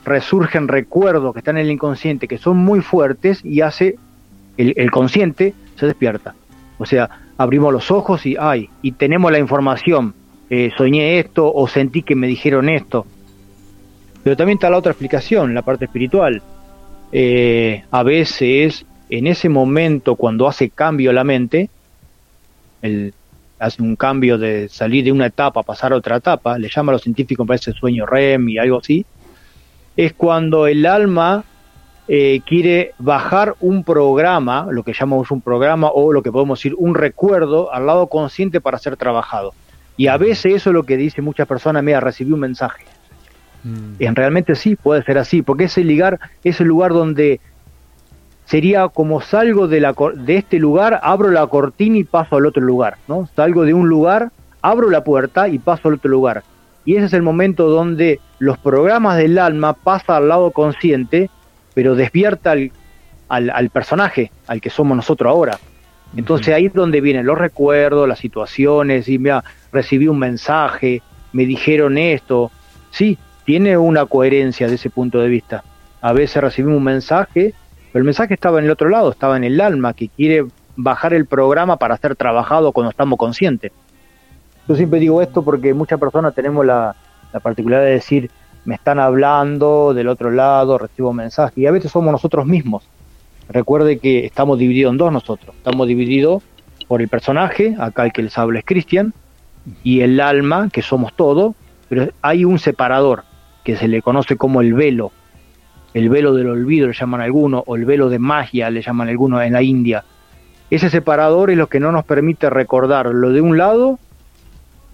[0.05, 3.97] resurgen recuerdos que están en el inconsciente que son muy fuertes y hace
[4.57, 6.35] el, el consciente se despierta.
[6.79, 10.15] O sea, abrimos los ojos y ay, y tenemos la información.
[10.51, 13.07] eh, soñé esto o sentí que me dijeron esto.
[14.25, 16.43] Pero también está la otra explicación, la parte espiritual.
[17.13, 21.69] Eh, a veces, en ese momento, cuando hace cambio la mente,
[22.81, 23.13] el,
[23.59, 26.95] hace un cambio de salir de una etapa pasar a otra etapa, le llama a
[26.95, 29.05] los científicos, parece sueño REM y algo así,
[29.97, 31.45] es cuando el alma
[32.09, 36.75] eh, quiere bajar un programa, lo que llamamos un programa o lo que podemos decir
[36.79, 39.53] un recuerdo al lado consciente para ser trabajado.
[39.97, 42.85] Y a veces eso es lo que dice muchas personas, mira, recibí un mensaje.
[43.65, 43.95] Mm.
[43.99, 47.41] En realmente sí, puede ser así, porque ese lugar es el lugar donde
[48.45, 52.63] sería como salgo de, la, de este lugar, abro la cortina y paso al otro
[52.63, 53.29] lugar, ¿no?
[53.35, 54.31] Salgo de un lugar,
[54.63, 56.43] abro la puerta y paso al otro lugar.
[56.85, 61.31] Y ese es el momento donde los programas del alma pasan al lado consciente,
[61.73, 62.71] pero despierta al,
[63.29, 65.59] al, al personaje, al que somos nosotros ahora.
[66.17, 69.43] Entonces ahí es donde vienen los recuerdos, las situaciones, y mira,
[69.73, 71.03] recibí un mensaje,
[71.33, 72.53] me dijeron esto.
[72.91, 75.65] Sí, tiene una coherencia de ese punto de vista.
[76.01, 77.55] A veces recibimos un mensaje,
[77.93, 81.15] pero el mensaje estaba en el otro lado, estaba en el alma, que quiere bajar
[81.15, 83.73] el programa para ser trabajado cuando estamos conscientes.
[84.67, 86.97] Yo siempre digo esto porque muchas personas tenemos la,
[87.33, 88.31] la particularidad de decir,
[88.65, 92.83] me están hablando del otro lado, recibo un mensaje, y a veces somos nosotros mismos.
[93.49, 95.55] Recuerde que estamos divididos en dos nosotros.
[95.55, 96.43] Estamos divididos
[96.89, 99.13] por el personaje, acá el que les habla es Cristian,
[99.83, 101.55] y el alma, que somos todos,
[101.91, 103.25] pero hay un separador
[103.65, 105.11] que se le conoce como el velo.
[105.95, 109.43] El velo del olvido le llaman algunos, o el velo de magia le llaman algunos
[109.43, 110.05] en la India.
[110.71, 113.99] Ese separador es lo que no nos permite recordar lo de un lado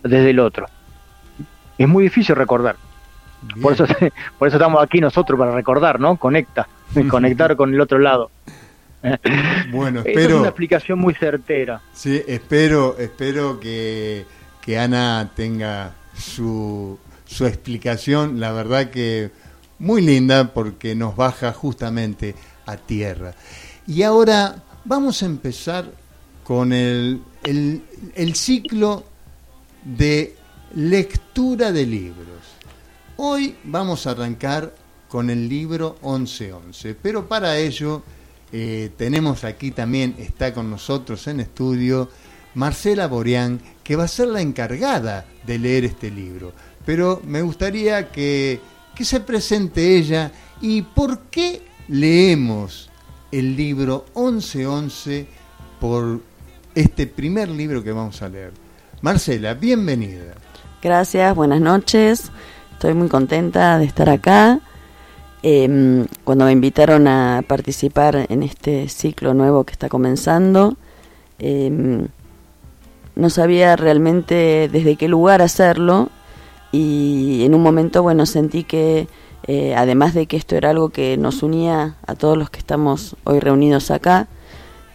[0.02, 0.66] desde el otro.
[1.78, 2.76] Es muy difícil recordar.
[3.62, 3.86] Por eso,
[4.38, 6.16] por eso estamos aquí nosotros, para recordar, ¿no?
[6.16, 6.68] Conecta,
[7.08, 8.30] conectar con el otro lado.
[9.72, 11.80] Bueno, Esa es espero, una explicación muy certera.
[11.94, 14.26] sí, espero, espero que,
[14.60, 16.98] que Ana tenga su,
[17.30, 18.40] su explicación.
[18.40, 19.30] La verdad que
[19.78, 22.34] muy linda porque nos baja justamente
[22.66, 23.34] a tierra.
[23.86, 25.90] Y ahora vamos a empezar
[26.44, 29.04] con el, el, ciclo
[29.84, 30.36] de
[30.74, 32.40] lectura de libros.
[33.16, 34.74] Hoy vamos a arrancar
[35.08, 38.02] con el libro 1111, pero para ello
[38.52, 42.10] eh, tenemos aquí también, está con nosotros en estudio,
[42.54, 46.52] Marcela Borián, que va a ser la encargada de leer este libro.
[46.84, 48.60] Pero me gustaría que,
[48.94, 52.90] que se presente ella y por qué leemos
[53.32, 55.26] el libro 1111
[55.80, 56.20] por
[56.74, 58.52] este primer libro que vamos a leer.
[59.02, 60.34] Marcela, bienvenida.
[60.82, 62.30] Gracias, buenas noches.
[62.72, 64.60] Estoy muy contenta de estar acá.
[65.42, 70.76] Eh, cuando me invitaron a participar en este ciclo nuevo que está comenzando,
[71.38, 72.06] eh,
[73.14, 76.10] no sabía realmente desde qué lugar hacerlo
[76.72, 79.08] y en un momento, bueno, sentí que
[79.46, 83.16] eh, además de que esto era algo que nos unía a todos los que estamos
[83.24, 84.28] hoy reunidos acá,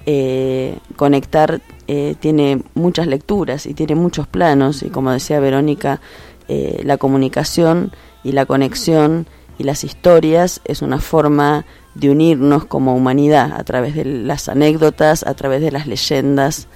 [0.05, 5.99] eh, conectar eh, tiene muchas lecturas y tiene muchos planos y como decía Verónica,
[6.47, 7.91] eh, la comunicación
[8.23, 9.25] y la conexión
[9.57, 11.65] y las historias es una forma
[11.95, 16.67] de unirnos como humanidad a través de las anécdotas, a través de las leyendas.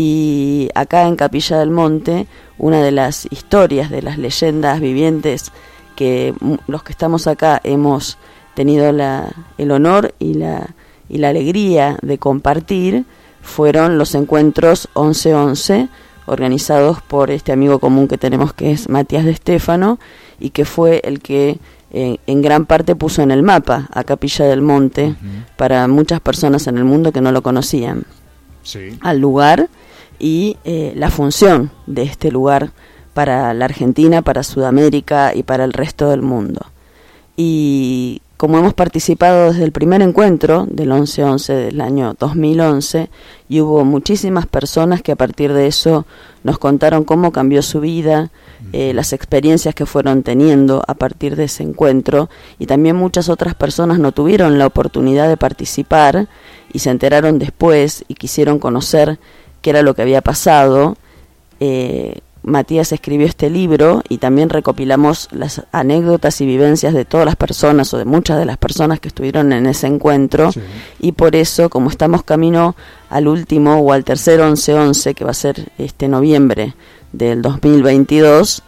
[0.00, 5.50] Y acá en Capilla del Monte, una de las historias de las leyendas vivientes
[5.96, 6.34] que
[6.68, 8.16] los que estamos acá hemos
[8.54, 10.68] tenido la, el honor y la,
[11.08, 13.06] y la alegría de compartir
[13.42, 15.88] fueron los encuentros 11-11
[16.26, 19.98] organizados por este amigo común que tenemos que es Matías de Estéfano
[20.38, 21.58] y que fue el que
[21.90, 25.56] eh, en gran parte puso en el mapa a Capilla del Monte uh -huh.
[25.56, 28.04] para muchas personas en el mundo que no lo conocían
[28.62, 28.96] sí.
[29.00, 29.68] al lugar
[30.18, 32.72] y eh, la función de este lugar
[33.14, 36.60] para la Argentina, para Sudamérica y para el resto del mundo.
[37.36, 43.10] Y como hemos participado desde el primer encuentro del 11-11 del año 2011
[43.48, 46.06] y hubo muchísimas personas que a partir de eso
[46.44, 48.30] nos contaron cómo cambió su vida,
[48.72, 53.56] eh, las experiencias que fueron teniendo a partir de ese encuentro y también muchas otras
[53.56, 56.28] personas no tuvieron la oportunidad de participar
[56.72, 59.18] y se enteraron después y quisieron conocer
[59.60, 60.96] qué era lo que había pasado.
[61.60, 67.36] Eh, Matías escribió este libro y también recopilamos las anécdotas y vivencias de todas las
[67.36, 70.60] personas o de muchas de las personas que estuvieron en ese encuentro sí.
[71.00, 72.74] y por eso como estamos camino
[73.10, 76.74] al último o al tercer 11-11 que va a ser este noviembre
[77.12, 78.62] del 2022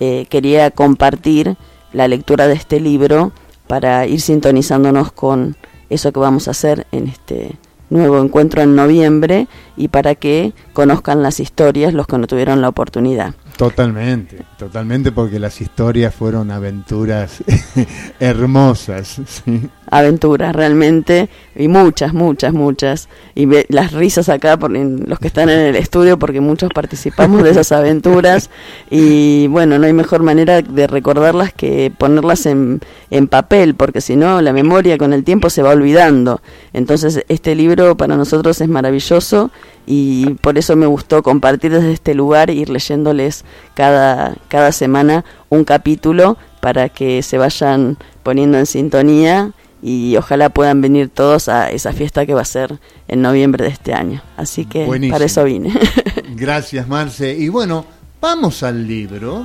[0.00, 1.56] eh, quería compartir
[1.92, 3.32] la lectura de este libro
[3.66, 5.56] para ir sintonizándonos con
[5.90, 7.56] eso que vamos a hacer en este
[7.92, 12.68] nuevo encuentro en noviembre y para que conozcan las historias los que no tuvieron la
[12.68, 13.34] oportunidad.
[13.62, 17.44] Totalmente, totalmente porque las historias fueron aventuras
[18.18, 19.20] hermosas.
[19.24, 19.68] ¿sí?
[19.88, 23.08] Aventuras realmente, y muchas, muchas, muchas.
[23.36, 27.44] Y ve, las risas acá por los que están en el estudio porque muchos participamos
[27.44, 28.50] de esas aventuras.
[28.90, 34.16] Y bueno, no hay mejor manera de recordarlas que ponerlas en, en papel, porque si
[34.16, 36.40] no, la memoria con el tiempo se va olvidando.
[36.72, 39.52] Entonces, este libro para nosotros es maravilloso
[39.86, 45.64] y por eso me gustó compartir desde este lugar ir leyéndoles cada, cada semana un
[45.64, 49.52] capítulo para que se vayan poniendo en sintonía
[49.82, 52.78] y ojalá puedan venir todos a esa fiesta que va a ser
[53.08, 54.22] en noviembre de este año.
[54.36, 55.14] Así que Buenísimo.
[55.14, 55.72] para eso vine.
[56.36, 57.36] Gracias, Marce.
[57.36, 57.84] Y bueno,
[58.20, 59.44] vamos al libro.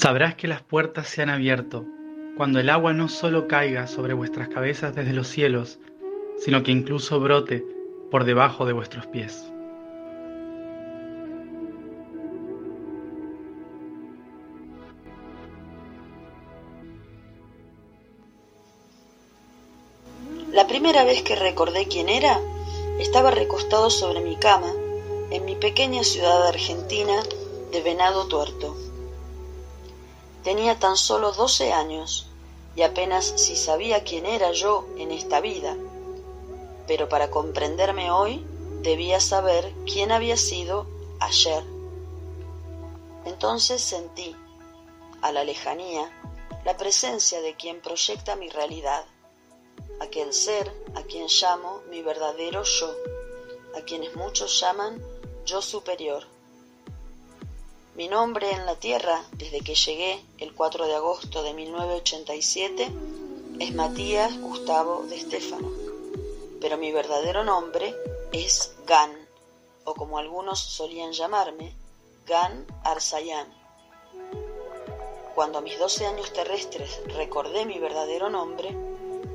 [0.00, 1.84] Sabrás que las puertas se han abierto,
[2.36, 5.80] cuando el agua no solo caiga sobre vuestras cabezas desde los cielos,
[6.38, 7.66] sino que incluso brote
[8.08, 9.44] por debajo de vuestros pies.
[20.52, 22.38] La primera vez que recordé quién era,
[23.00, 24.72] estaba recostado sobre mi cama
[25.32, 27.20] en mi pequeña ciudad argentina
[27.72, 28.87] de Venado Tuerto.
[30.44, 32.26] Tenía tan solo doce años
[32.76, 35.76] y apenas si sabía quién era yo en esta vida.
[36.86, 38.44] Pero para comprenderme hoy
[38.82, 40.86] debía saber quién había sido
[41.20, 41.64] ayer.
[43.24, 44.34] Entonces sentí,
[45.20, 46.10] a la lejanía,
[46.64, 49.04] la presencia de quien proyecta mi realidad,
[50.00, 52.94] aquel ser a quien llamo mi verdadero yo,
[53.76, 55.02] a quienes muchos llaman
[55.44, 56.37] yo superior.
[57.98, 62.92] Mi nombre en la Tierra, desde que llegué el 4 de agosto de 1987,
[63.58, 65.68] es Matías Gustavo de Estéfano.
[66.60, 67.96] pero mi verdadero nombre
[68.30, 69.10] es Gan,
[69.84, 71.74] o como algunos solían llamarme,
[72.24, 73.52] Gan Arsayan.
[75.34, 78.76] Cuando a mis doce años terrestres recordé mi verdadero nombre,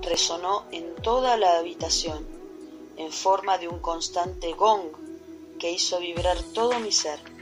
[0.04, 2.26] resonó en toda la habitación,
[2.96, 4.88] en forma de un constante gong
[5.60, 7.33] que hizo vibrar todo mi ser.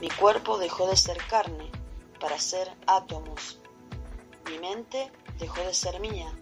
[0.00, 1.70] Mi cuerpo dejó de ser carne
[2.20, 3.58] para ser átomos.
[4.46, 6.32] Mi mente dejó de ser mía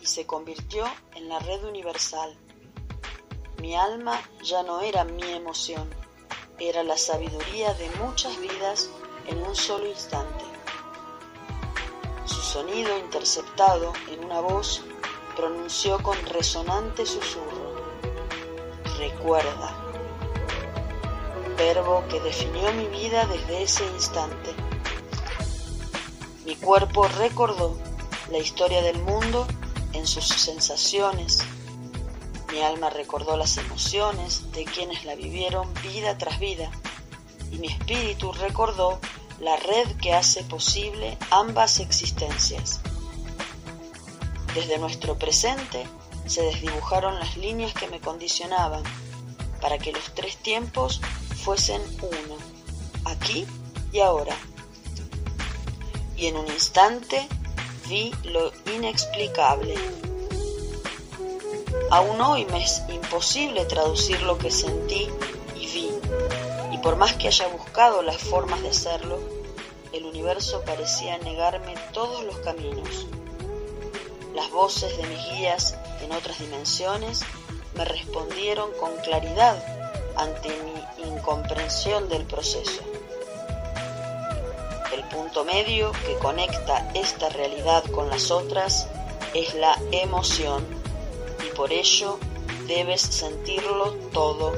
[0.00, 0.84] y se convirtió
[1.14, 2.36] en la red universal.
[3.58, 5.88] Mi alma ya no era mi emoción,
[6.58, 8.90] era la sabiduría de muchas vidas
[9.26, 10.44] en un solo instante.
[12.24, 14.82] Su sonido interceptado en una voz
[15.36, 17.76] pronunció con resonante susurro,
[18.98, 19.85] recuerda,
[21.56, 24.54] verbo que definió mi vida desde ese instante.
[26.44, 27.76] Mi cuerpo recordó
[28.30, 29.46] la historia del mundo
[29.92, 31.42] en sus sensaciones.
[32.52, 36.70] Mi alma recordó las emociones de quienes la vivieron vida tras vida
[37.50, 38.98] y mi espíritu recordó
[39.40, 42.80] la red que hace posible ambas existencias.
[44.54, 45.86] Desde nuestro presente
[46.26, 48.82] se desdibujaron las líneas que me condicionaban
[49.60, 51.00] para que los tres tiempos
[51.46, 52.36] fuesen uno,
[53.04, 53.46] aquí
[53.92, 54.36] y ahora.
[56.16, 57.28] Y en un instante
[57.88, 59.76] vi lo inexplicable.
[61.92, 65.06] Aún hoy me es imposible traducir lo que sentí
[65.54, 65.90] y vi
[66.72, 69.20] y por más que haya buscado las formas de hacerlo,
[69.92, 73.06] el universo parecía negarme todos los caminos.
[74.34, 77.20] Las voces de mis guías en otras dimensiones
[77.76, 79.62] me respondieron con claridad
[80.16, 80.95] ante mi
[81.26, 82.82] incomprensión del proceso.
[84.92, 88.86] El punto medio que conecta esta realidad con las otras
[89.34, 90.64] es la emoción
[91.44, 92.20] y por ello
[92.68, 94.52] debes sentirlo todo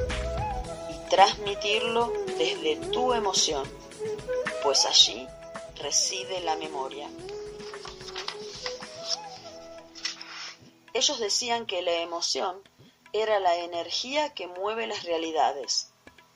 [1.09, 3.67] transmitirlo desde tu emoción,
[4.61, 5.27] pues allí
[5.81, 7.09] reside la memoria.
[10.93, 12.61] Ellos decían que la emoción
[13.11, 15.89] era la energía que mueve las realidades,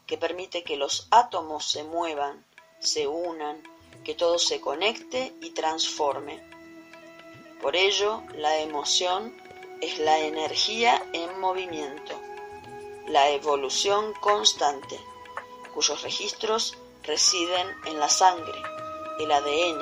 [0.05, 2.45] que permite que los átomos se muevan,
[2.79, 3.63] se unan,
[4.03, 6.43] que todo se conecte y transforme.
[7.61, 9.35] Por ello, la emoción
[9.81, 12.19] es la energía en movimiento
[13.07, 14.99] la evolución constante,
[15.73, 18.61] cuyos registros residen en la sangre,
[19.19, 19.81] el ADN,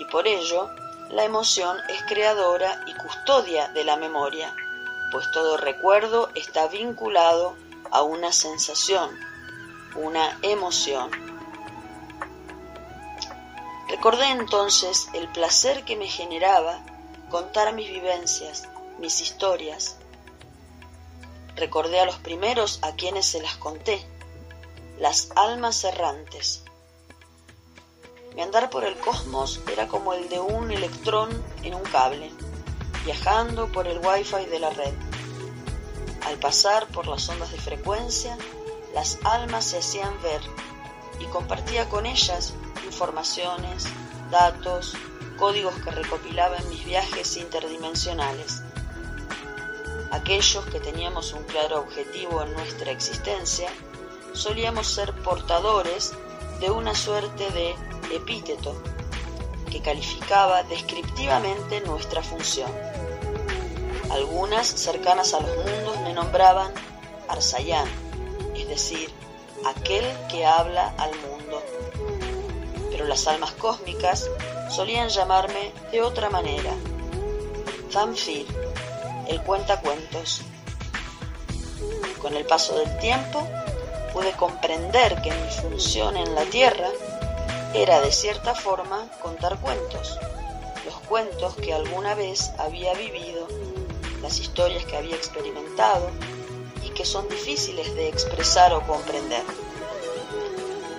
[0.00, 0.68] y por ello
[1.10, 4.54] la emoción es creadora y custodia de la memoria,
[5.12, 7.54] pues todo recuerdo está vinculado
[7.90, 9.16] a una sensación,
[9.96, 11.10] una emoción.
[13.88, 16.80] Recordé entonces el placer que me generaba
[17.30, 18.68] contar mis vivencias,
[18.98, 19.96] mis historias,
[21.56, 24.04] Recordé a los primeros a quienes se las conté,
[24.98, 26.62] las almas errantes.
[28.34, 31.30] Mi andar por el cosmos era como el de un electrón
[31.62, 32.32] en un cable,
[33.04, 34.94] viajando por el wifi de la red.
[36.26, 38.38] Al pasar por las ondas de frecuencia,
[38.94, 40.40] las almas se hacían ver
[41.20, 43.84] y compartía con ellas informaciones,
[44.30, 44.94] datos,
[45.38, 48.62] códigos que recopilaba en mis viajes interdimensionales
[50.12, 53.68] aquellos que teníamos un claro objetivo en nuestra existencia,
[54.34, 56.12] solíamos ser portadores
[56.60, 57.74] de una suerte de
[58.14, 58.80] epíteto
[59.70, 62.70] que calificaba descriptivamente nuestra función.
[64.10, 66.70] Algunas cercanas a los mundos me nombraban
[67.28, 67.88] Arsayán,
[68.62, 69.10] es decir,
[69.66, 71.62] aquel que habla al mundo.
[72.90, 74.30] Pero las almas cósmicas
[74.70, 76.72] solían llamarme de otra manera,
[77.90, 78.46] Zamfir,
[79.28, 80.42] el cuentacuentos.
[82.20, 83.46] Con el paso del tiempo
[84.12, 86.88] pude comprender que mi función en la Tierra
[87.74, 90.18] era de cierta forma contar cuentos,
[90.84, 93.48] los cuentos que alguna vez había vivido,
[94.20, 96.10] las historias que había experimentado
[96.94, 99.44] que son difíciles de expresar o comprender.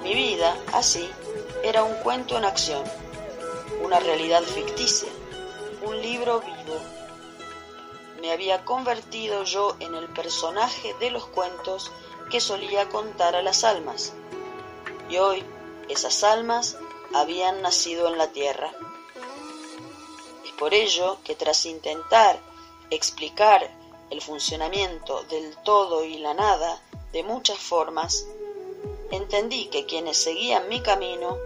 [0.03, 1.09] Mi vida, así,
[1.63, 2.83] era un cuento en acción,
[3.83, 5.09] una realidad ficticia,
[5.85, 6.79] un libro vivo
[8.23, 11.91] me había convertido yo en el personaje de los cuentos
[12.31, 14.13] que solía contar a las almas.
[15.09, 15.43] Y hoy
[15.89, 16.77] esas almas
[17.13, 18.71] habían nacido en la tierra.
[20.45, 22.39] Es por ello que tras intentar
[22.91, 23.69] explicar
[24.13, 28.25] el funcionamiento del todo y la nada de muchas formas,
[29.11, 31.37] entendí que quienes seguían mi camino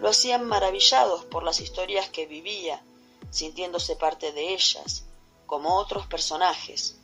[0.00, 2.82] lo hacían maravillados por las historias que vivía,
[3.30, 5.04] sintiéndose parte de ellas,
[5.46, 6.96] como otros personajes,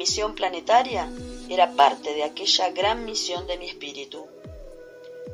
[0.00, 1.12] misión planetaria
[1.50, 4.26] era parte de aquella gran misión de mi espíritu.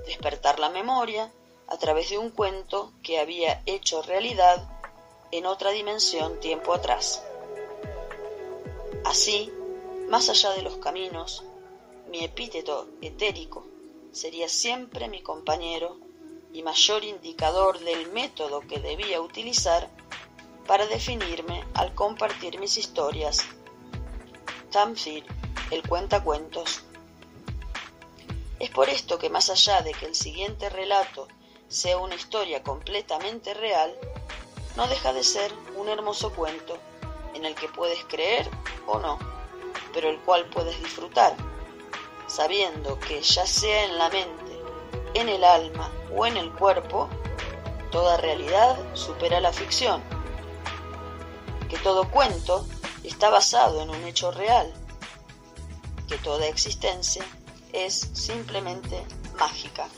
[0.06, 1.30] Despertar la memoria
[1.68, 4.68] a través de un cuento que había hecho realidad
[5.30, 7.22] en otra dimensión tiempo atrás.
[9.06, 9.52] Así,
[10.08, 11.44] más allá de los caminos,
[12.10, 13.64] mi epíteto etérico
[14.10, 15.96] sería siempre mi compañero
[16.52, 19.88] y mayor indicador del método que debía utilizar
[20.66, 23.46] para definirme al compartir mis historias.
[24.72, 25.24] Tamfir,
[25.70, 26.82] el cuentacuentos.
[28.58, 31.28] Es por esto que más allá de que el siguiente relato
[31.68, 33.96] sea una historia completamente real,
[34.74, 36.76] no deja de ser un hermoso cuento
[37.36, 38.50] en el que puedes creer
[38.86, 39.18] o no,
[39.92, 41.36] pero el cual puedes disfrutar,
[42.26, 44.60] sabiendo que ya sea en la mente,
[45.14, 47.08] en el alma o en el cuerpo,
[47.90, 50.02] toda realidad supera la ficción,
[51.68, 52.66] que todo cuento
[53.04, 54.72] está basado en un hecho real,
[56.08, 57.24] que toda existencia
[57.72, 59.04] es simplemente
[59.38, 59.88] mágica.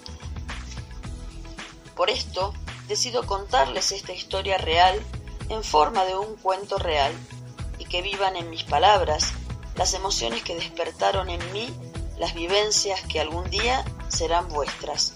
[1.95, 2.53] Por esto,
[2.89, 5.01] decido contarles esta historia real
[5.49, 7.13] en forma de un cuento real
[7.79, 9.33] y que vivan en mis palabras
[9.77, 11.69] las emociones que despertaron en mí
[12.19, 15.15] las vivencias que algún día serán vuestras.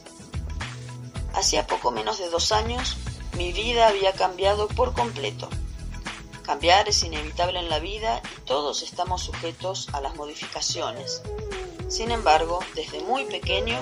[1.34, 2.96] Hacía poco menos de dos años
[3.36, 5.48] mi vida había cambiado por completo.
[6.44, 11.22] Cambiar es inevitable en la vida y todos estamos sujetos a las modificaciones.
[11.88, 13.78] Sin embargo, desde muy pequeño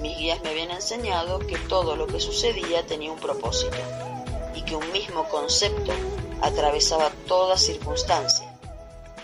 [0.00, 3.76] mis guías me habían enseñado que todo lo que sucedía tenía un propósito
[4.68, 5.92] que un mismo concepto
[6.42, 8.54] atravesaba toda circunstancia,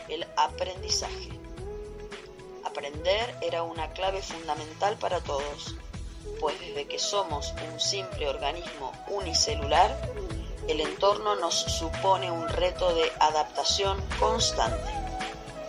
[0.08, 1.28] el aprendizaje.
[2.64, 5.76] Aprender era una clave fundamental para todos,
[6.40, 9.94] pues desde que somos un simple organismo unicelular,
[10.66, 14.90] el entorno nos supone un reto de adaptación constante,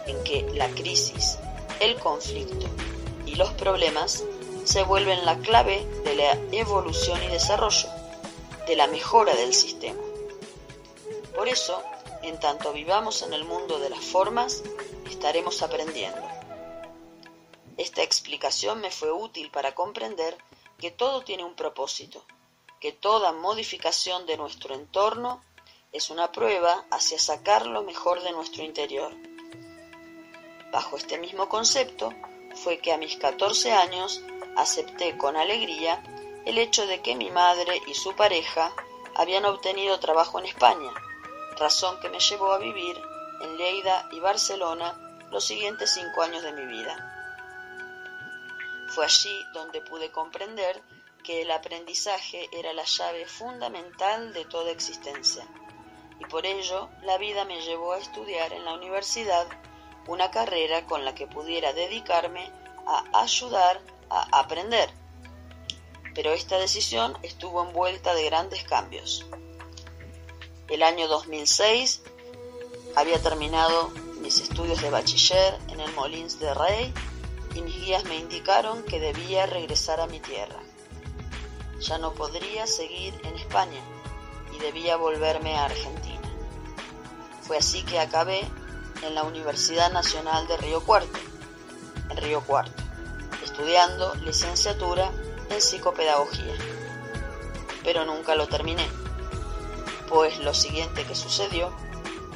[0.08, 1.38] en que la crisis,
[1.82, 2.68] el conflicto
[3.26, 4.24] y los problemas
[4.64, 7.90] se vuelven la clave de la evolución y desarrollo,
[8.68, 10.02] de la mejora del sistema.
[11.36, 11.84] Por eso,
[12.24, 14.64] en tanto vivamos en el mundo de las formas,
[15.10, 16.22] estaremos aprendiendo.
[17.78, 20.38] Esta explicación me fue útil para comprender
[20.80, 22.24] que todo tiene un propósito,
[22.80, 25.44] que toda modificación de nuestro entorno
[25.92, 29.14] es una prueba hacia sacar lo mejor de nuestro interior.
[30.72, 32.14] Bajo este mismo concepto
[32.56, 34.22] fue que a mis 14 años
[34.56, 36.02] acepté con alegría
[36.46, 38.72] el hecho de que mi madre y su pareja
[39.16, 40.92] habían obtenido trabajo en España,
[41.58, 43.02] razón que me llevó a vivir
[43.42, 44.96] en Lleida y Barcelona
[45.32, 47.12] los siguientes cinco años de mi vida.
[48.90, 50.82] Fue allí donde pude comprender
[51.24, 55.46] que el aprendizaje era la llave fundamental de toda existencia,
[56.20, 59.48] y por ello la vida me llevó a estudiar en la universidad
[60.08, 62.52] una carrera con la que pudiera dedicarme
[62.86, 64.90] a ayudar a aprender.
[66.16, 69.26] Pero esta decisión estuvo envuelta de grandes cambios.
[70.68, 72.02] El año 2006
[72.96, 73.90] había terminado
[74.22, 76.94] mis estudios de bachiller en el Molins de Rey
[77.54, 80.60] y mis guías me indicaron que debía regresar a mi tierra.
[81.82, 83.82] Ya no podría seguir en España
[84.56, 86.32] y debía volverme a Argentina.
[87.42, 88.42] Fue así que acabé
[89.04, 91.20] en la Universidad Nacional de Río Cuarto,
[92.10, 92.86] en Río Cuarto
[93.56, 95.12] estudiando licenciatura
[95.50, 96.54] en psicopedagogía.
[97.84, 98.88] Pero nunca lo terminé,
[100.08, 101.72] pues lo siguiente que sucedió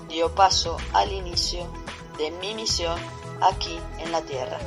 [0.08, 1.72] dio paso al inicio
[2.18, 3.00] de mi misión
[3.42, 4.60] aquí en la Tierra.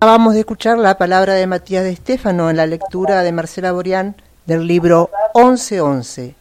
[0.00, 4.14] Acabamos de escuchar la palabra de Matías de Estéfano en la lectura de Marcela Borián
[4.46, 6.36] del libro 1111.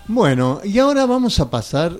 [0.09, 1.97] Bueno, y ahora vamos a pasar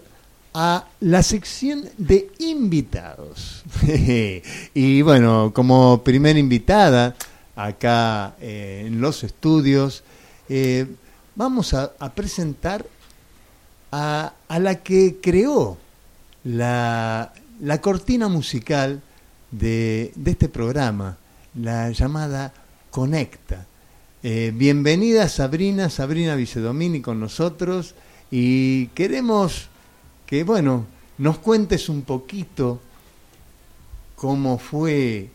[0.53, 3.63] a la sección de invitados.
[4.73, 7.15] y bueno, como primera invitada
[7.55, 10.03] acá eh, en los estudios,
[10.49, 10.87] eh,
[11.35, 12.85] vamos a, presentar
[13.91, 15.77] a, a, la que creó
[16.43, 19.01] la, la cortina musical
[19.51, 21.17] de, de, este programa,
[21.55, 22.53] la llamada
[22.89, 23.65] Conecta.
[24.23, 27.95] Eh, bienvenida Sabrina, Sabrina Vicedomini con nosotros
[28.29, 29.67] y queremos
[30.27, 30.85] que, bueno,
[31.17, 32.79] nos cuentes un poquito
[34.15, 35.31] cómo fue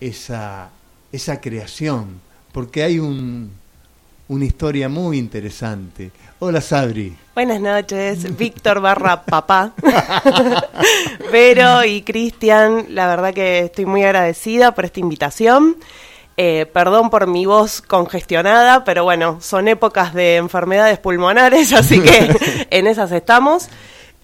[0.00, 0.70] esa,
[1.12, 2.20] esa creación,
[2.52, 3.50] porque hay un,
[4.28, 6.10] una historia muy interesante.
[6.38, 7.16] Hola Sabri.
[7.34, 9.72] Buenas noches, Víctor barra papá.
[11.32, 15.76] Vero y Cristian, la verdad que estoy muy agradecida por esta invitación.
[16.36, 22.66] Eh, perdón por mi voz congestionada, pero bueno, son épocas de enfermedades pulmonares, así que
[22.70, 23.68] en esas estamos.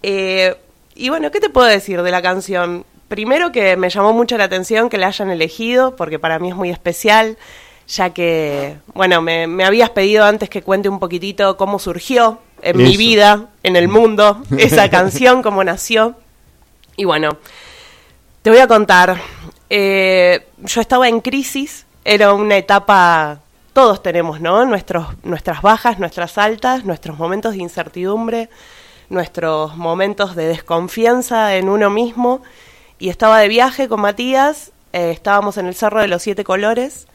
[0.03, 0.57] Eh,
[0.95, 2.87] y bueno, ¿qué te puedo decir de la canción?
[3.09, 6.57] Primero que me llamó mucho la atención que la hayan elegido, porque para mí es
[6.57, 7.39] muy especial,
[7.87, 12.81] ya que, bueno, me, me habías pedido antes que cuente un poquitito cómo surgió en
[12.81, 12.91] Eso.
[12.91, 16.17] mi vida, en el mundo, esa canción, cómo nació.
[16.97, 17.37] Y bueno,
[18.43, 19.21] te voy a contar.
[19.69, 23.41] Eh, yo estaba en crisis, era una etapa,
[23.73, 24.65] todos tenemos, ¿no?
[24.65, 28.49] Nuestros, nuestras bajas, nuestras altas, nuestros momentos de incertidumbre,
[29.09, 32.43] nuestros momentos de desconfianza en uno mismo.
[32.99, 37.07] Y estaba de viaje con Matías, eh, estábamos en el Cerro de los Siete Colores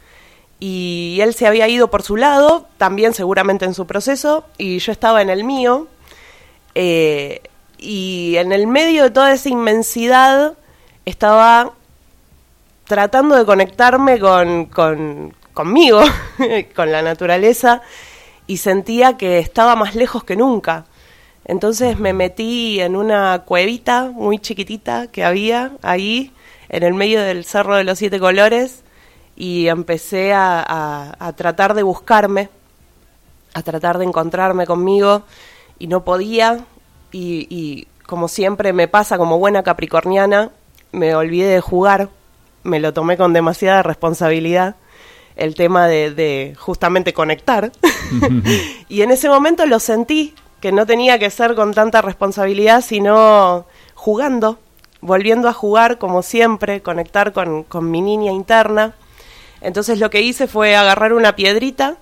[0.60, 4.92] y él se había ido por su lado, también seguramente en su proceso, y yo
[4.92, 5.88] estaba en el mío.
[6.76, 7.42] Eh,
[7.80, 10.54] y en el medio de toda esa inmensidad
[11.04, 11.74] estaba
[12.86, 16.02] tratando de conectarme con, con conmigo,
[16.76, 17.82] con la naturaleza,
[18.46, 20.86] y sentía que estaba más lejos que nunca.
[21.46, 26.32] Entonces me metí en una cuevita muy chiquitita que había ahí,
[26.70, 28.84] en el medio del Cerro de los Siete Colores,
[29.36, 32.50] y empecé a, a, a, tratar de buscarme,
[33.54, 35.24] a tratar de encontrarme conmigo
[35.80, 36.66] y no podía
[37.12, 40.52] y, y, como siempre me pasa como buena capricorniana,
[40.92, 42.10] me olvidé de jugar,
[42.64, 44.76] me lo tomé con demasiada responsabilidad
[45.38, 47.72] el tema de, de justamente conectar.
[48.90, 53.66] Y en ese momento lo sentí que no tenía que ser con tanta responsabilidad sino
[53.96, 54.60] jugando,
[55.02, 58.96] volviendo a jugar como siempre, conectar con, con mi niña interna
[59.62, 61.96] entonces lo que hice fue agarrar una piedrita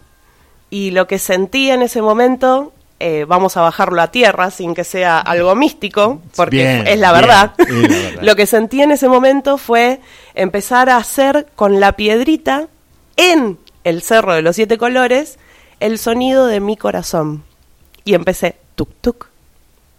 [0.70, 4.84] y lo que sentí en ese momento, eh, vamos a bajarlo a tierra sin que
[4.84, 7.53] sea algo místico, porque bien, es, la verdad.
[7.57, 8.22] Bien, es la verdad.
[8.22, 9.99] lo que sentí en ese momento fue
[10.36, 12.68] empezar a hacer con la piedrita
[13.18, 15.38] en el Cerro de los Siete Colores
[15.80, 17.43] el sonido de mi corazón.
[18.10, 19.28] Y empecé tuk tuk,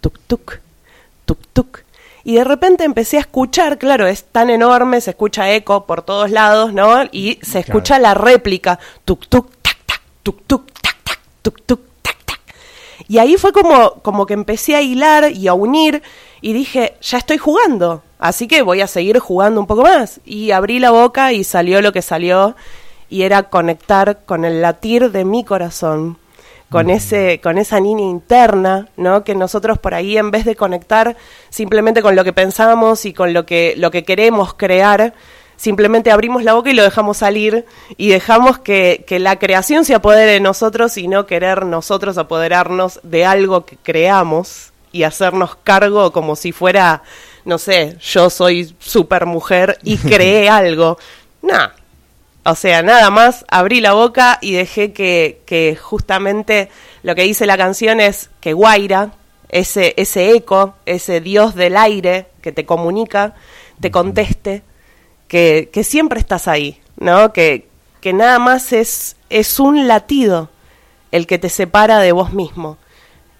[0.01, 0.59] tuk tuk,
[1.27, 1.85] tuk tuk
[2.25, 6.33] y de repente empecé a escuchar, claro, es tan enorme, se escucha eco por todos
[6.33, 7.05] lados, ¿no?
[7.13, 8.03] Y se escucha claro.
[8.03, 12.41] la réplica, tuk tuk, tac, tac, tuk tuk, tac, tac, tuk tuk, tac, tac.
[13.07, 16.03] Y ahí fue como, como que empecé a hilar y a unir
[16.41, 20.21] y dije, ya estoy jugando, así que voy a seguir jugando un poco más.
[20.25, 22.57] Y abrí la boca y salió lo que salió
[23.09, 26.19] y era conectar con el latir de mi corazón
[26.71, 29.25] con ese con esa niña interna, ¿no?
[29.25, 31.17] Que nosotros por ahí en vez de conectar
[31.51, 35.13] simplemente con lo que pensamos y con lo que lo que queremos crear,
[35.57, 37.67] simplemente abrimos la boca y lo dejamos salir
[37.97, 43.01] y dejamos que, que la creación se apodere de nosotros y no querer nosotros apoderarnos
[43.03, 47.03] de algo que creamos y hacernos cargo como si fuera,
[47.45, 50.99] no sé, yo soy super mujer y creé algo.
[51.43, 51.59] No,
[52.45, 56.71] o sea, nada más abrí la boca y dejé que, que justamente
[57.03, 59.13] lo que dice la canción es que Guaira,
[59.51, 63.35] ese, ese eco, ese dios del aire que te comunica,
[63.81, 64.63] te conteste,
[65.29, 67.33] que, que siempre estás ahí, ¿no?
[67.33, 67.69] Que,
[68.01, 70.49] que nada más es, es un latido
[71.13, 72.79] el que te separa de vos mismo.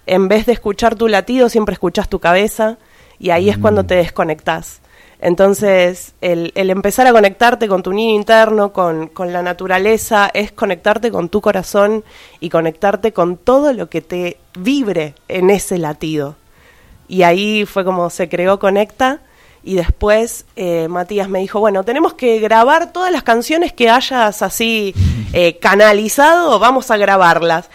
[0.05, 2.77] En vez de escuchar tu latido, siempre escuchas tu cabeza
[3.17, 3.49] y ahí mm.
[3.49, 4.81] es cuando te desconectas.
[5.21, 10.51] Entonces, el, el, empezar a conectarte con tu niño interno, con, con, la naturaleza, es
[10.51, 12.03] conectarte con tu corazón
[12.39, 16.35] y conectarte con todo lo que te vibre en ese latido.
[17.07, 19.19] Y ahí fue como se creó Conecta.
[19.63, 24.41] Y después eh, Matías me dijo, bueno, tenemos que grabar todas las canciones que hayas
[24.41, 24.95] así
[25.33, 27.69] eh, canalizado, vamos a grabarlas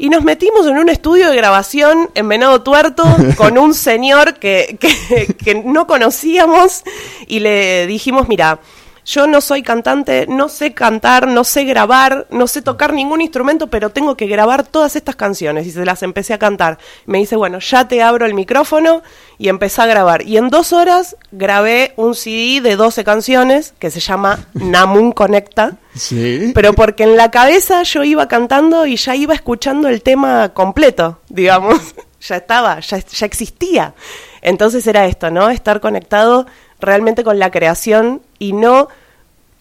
[0.00, 3.04] y nos metimos en un estudio de grabación en Venado Tuerto
[3.36, 6.84] con un señor que, que, que no conocíamos
[7.26, 8.60] y le dijimos, mira,
[9.04, 13.68] yo no soy cantante, no sé cantar, no sé grabar, no sé tocar ningún instrumento,
[13.68, 16.78] pero tengo que grabar todas estas canciones y se las empecé a cantar.
[17.06, 19.02] Me dice, bueno, ya te abro el micrófono
[19.38, 20.22] y empecé a grabar.
[20.22, 25.72] Y en dos horas grabé un CD de 12 canciones que se llama Namun Conecta.
[25.92, 26.52] Sí.
[26.54, 31.18] Pero porque en la cabeza yo iba cantando y ya iba escuchando el tema completo,
[31.28, 31.80] digamos.
[32.20, 33.94] ya estaba, ya, ya existía.
[34.40, 35.50] Entonces era esto, ¿no?
[35.50, 36.46] Estar conectado
[36.80, 38.88] realmente con la creación y no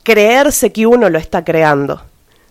[0.03, 2.01] creerse que uno lo está creando.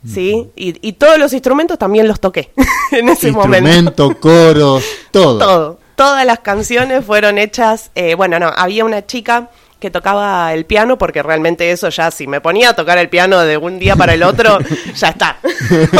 [0.07, 0.49] ¿Sí?
[0.55, 2.53] Y, y todos los instrumentos también los toqué
[2.93, 3.69] en ese momento.
[3.69, 5.39] Instrumento, coros, todo.
[5.39, 5.79] Todo.
[5.97, 7.91] Todas las canciones fueron hechas.
[7.97, 9.51] eh, bueno, no, había una chica
[9.81, 13.41] que tocaba el piano, porque realmente eso ya, si me ponía a tocar el piano
[13.41, 14.59] de un día para el otro,
[14.95, 15.39] ya está.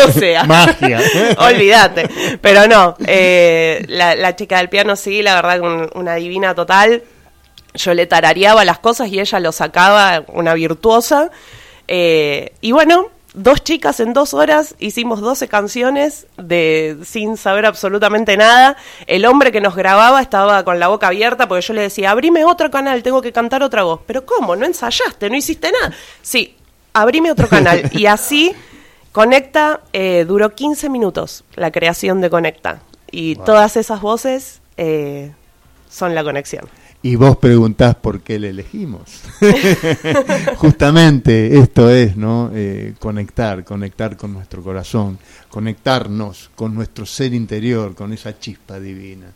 [0.07, 1.01] o sea, Magia.
[1.39, 2.09] olvídate.
[2.41, 7.03] Pero no, eh, la, la chica del piano sí, la verdad, un- una divina total.
[7.75, 11.31] Yo le tarareaba las cosas y ella lo sacaba, una virtuosa.
[11.87, 18.37] Eh, y bueno, dos chicas en dos horas hicimos 12 canciones de sin saber absolutamente
[18.37, 18.77] nada.
[19.07, 22.45] El hombre que nos grababa estaba con la boca abierta porque yo le decía, abrime
[22.45, 24.01] otro canal, tengo que cantar otra voz.
[24.07, 24.57] Pero ¿cómo?
[24.57, 25.31] ¿No ensayaste?
[25.31, 25.95] ¿No hiciste nada?
[26.23, 26.57] Sí,
[26.93, 27.91] abrime otro canal.
[27.93, 28.55] Y así
[29.13, 32.83] Conecta eh, duró 15 minutos la creación de Conecta.
[33.11, 35.33] Y todas esas voces eh,
[35.89, 36.69] son la conexión.
[37.09, 39.23] Y vos preguntás por qué le elegimos.
[40.57, 42.51] Justamente esto es, ¿no?
[42.53, 49.33] Eh, conectar, conectar con nuestro corazón, conectarnos con nuestro ser interior, con esa chispa divina.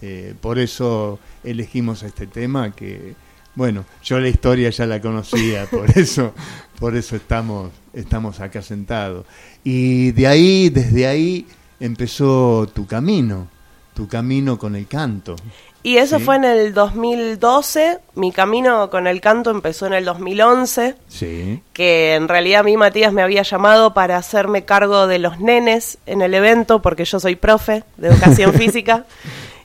[0.00, 3.14] Eh, por eso elegimos este tema que,
[3.54, 6.34] bueno, yo la historia ya la conocía, por eso,
[6.80, 9.26] por eso estamos, estamos acá sentados.
[9.62, 11.46] Y de ahí, desde ahí,
[11.78, 13.46] empezó tu camino,
[13.94, 15.36] tu camino con el canto.
[15.84, 16.24] Y eso Sí.
[16.24, 17.98] fue en el 2012.
[18.14, 20.94] Mi camino con el canto empezó en el 2011.
[21.08, 21.60] Sí.
[21.72, 25.98] Que en realidad a mí Matías me había llamado para hacerme cargo de los nenes
[26.06, 29.04] en el evento, porque yo soy profe de educación física.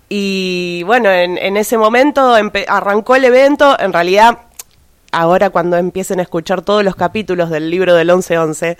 [0.09, 2.34] Y bueno, en, en ese momento
[2.68, 3.78] arrancó el evento.
[3.80, 4.39] En realidad,
[5.11, 8.77] ahora cuando empiecen a escuchar todos los capítulos del libro del 1111,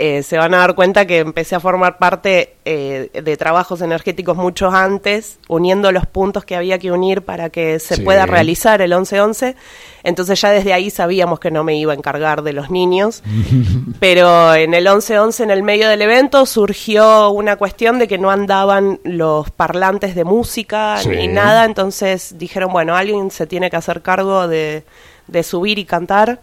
[0.00, 4.36] eh, se van a dar cuenta que empecé a formar parte eh, de trabajos energéticos
[4.36, 8.02] mucho antes, uniendo los puntos que había que unir para que se Sí.
[8.02, 9.56] pueda realizar el 1111.
[10.04, 13.22] Entonces ya desde ahí sabíamos que no me iba a encargar de los niños.
[14.00, 18.30] Pero en el 11-11, en el medio del evento, surgió una cuestión de que no
[18.30, 21.08] andaban los parlantes de música Sí.
[21.08, 21.64] ni nada.
[21.64, 24.84] Entonces dijeron, bueno, alguien se tiene que hacer cargo de,
[25.28, 26.40] de subir y cantar.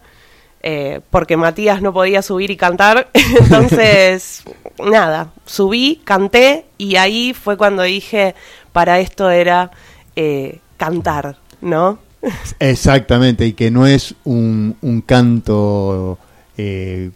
[0.62, 3.08] eh, porque Matías no podía subir y cantar.
[3.40, 4.42] Entonces,
[4.84, 8.34] nada, subí, canté y ahí fue cuando dije,
[8.72, 9.70] para esto era
[10.16, 11.98] eh, cantar, ¿no?
[12.58, 16.18] Exactamente, y que no es un, un canto
[16.56, 17.10] eh,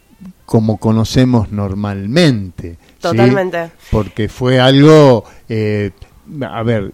[0.45, 2.73] como conocemos normalmente.
[2.73, 2.97] ¿sí?
[3.01, 3.71] Totalmente.
[3.91, 5.25] Porque fue algo,
[6.49, 6.93] a ver,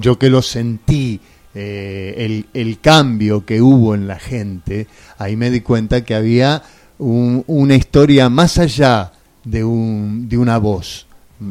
[0.00, 1.20] yo que lo sentí,
[1.58, 4.86] eh, el, el cambio que hubo en la gente,
[5.16, 6.62] ahí me di cuenta que había
[6.98, 11.06] un- una historia más allá de, un, de una voz.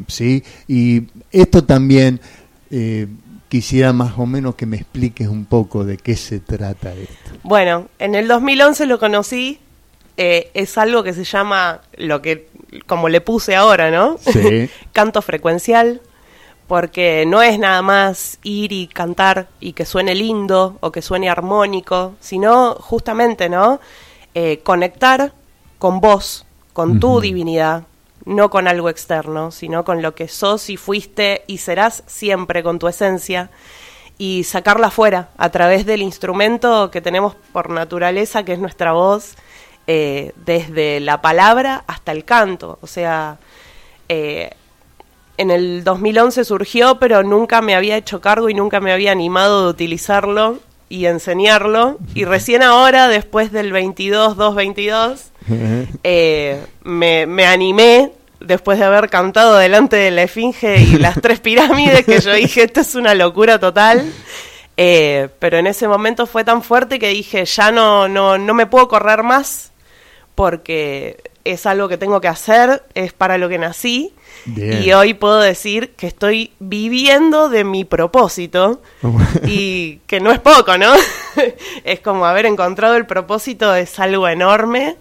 [0.08, 0.44] ¿sí?
[0.68, 2.20] Y esto también
[2.70, 3.08] eh,
[3.50, 7.32] quisiera más o menos que me expliques un poco de qué se trata esto.
[7.44, 9.60] Bueno, en el 2011 lo conocí.
[10.18, 12.48] eh, es algo que se llama lo que,
[12.86, 14.18] como le puse ahora, ¿no?
[14.20, 14.70] Sí.
[14.94, 16.02] Canto frecuencial,
[16.68, 21.30] porque no es nada más ir y cantar y que suene lindo o que suene
[21.30, 23.80] armónico, sino justamente, ¿no?
[24.34, 25.34] Eh, conectar
[25.78, 27.84] con vos, con tu divinidad,
[28.26, 32.80] no con algo externo, sino con lo que sos y fuiste y serás siempre con
[32.80, 33.50] tu esencia
[34.18, 39.36] y sacarla fuera a través del instrumento que tenemos por naturaleza, que es nuestra voz,
[39.88, 42.80] eh, desde la palabra hasta el canto.
[42.82, 43.38] O sea,
[44.10, 44.52] eh,
[45.38, 49.64] en el 2011 surgió, pero nunca me había hecho cargo y nunca me había animado
[49.64, 50.60] de utilizarlo
[50.90, 51.98] y enseñarlo.
[52.14, 55.20] Y recién ahora, después del 22-2-22,
[56.04, 61.40] eh, me, me animé después de haber cantado delante de la Esfinge y las tres
[61.40, 64.12] pirámides, que yo dije, esto es una locura total.
[64.78, 68.66] Eh, pero en ese momento fue tan fuerte que dije, ya no, no, no me
[68.66, 69.72] puedo correr más
[70.36, 74.14] porque es algo que tengo que hacer, es para lo que nací.
[74.46, 74.84] Bien.
[74.84, 78.82] Y hoy puedo decir que estoy viviendo de mi propósito
[79.46, 80.94] y que no es poco, ¿no?
[81.84, 84.98] es como haber encontrado el propósito es algo enorme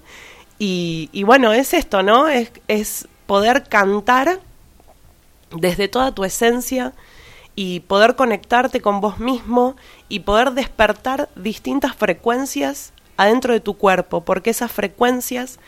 [0.59, 2.29] y, y bueno, es esto, ¿no?
[2.29, 4.41] Es, es poder cantar
[5.51, 6.93] desde toda tu esencia
[7.57, 9.77] y poder conectarte con vos mismo
[10.09, 15.59] y poder despertar distintas frecuencias adentro de tu cuerpo, porque esas frecuencias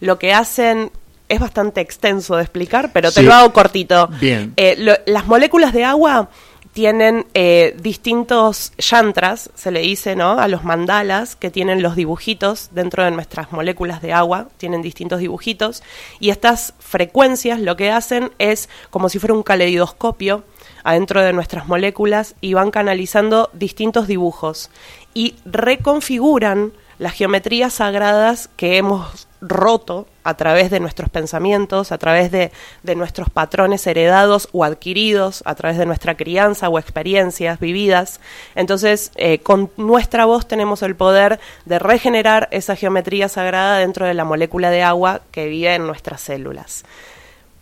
[0.00, 0.90] lo que hacen
[1.28, 3.26] es bastante extenso de explicar, pero te Sí.
[3.26, 4.08] lo hago cortito.
[4.20, 4.52] Bien.
[4.56, 6.28] Eh, lo- las moléculas de agua
[6.72, 10.32] tienen eh, distintos yantras, se le dice, ¿no?
[10.40, 15.20] A los mandalas que tienen los dibujitos dentro de nuestras moléculas de agua, tienen distintos
[15.20, 15.84] dibujitos,
[16.18, 20.42] y estas frecuencias lo que hacen es como si fuera un caleidoscopio
[20.82, 24.68] adentro de nuestras moléculas y van canalizando distintos dibujos
[25.14, 32.30] y reconfiguran las geometrías sagradas que hemos roto a través de nuestros pensamientos, a través
[32.30, 32.50] de,
[32.96, 38.20] nuestros patrones heredados o adquiridos, a través de nuestra crianza o experiencias vividas.
[38.54, 44.14] Entonces, eh, con nuestra voz tenemos el poder de regenerar esa geometría sagrada dentro de
[44.14, 46.84] la molécula de agua que vive en nuestras células.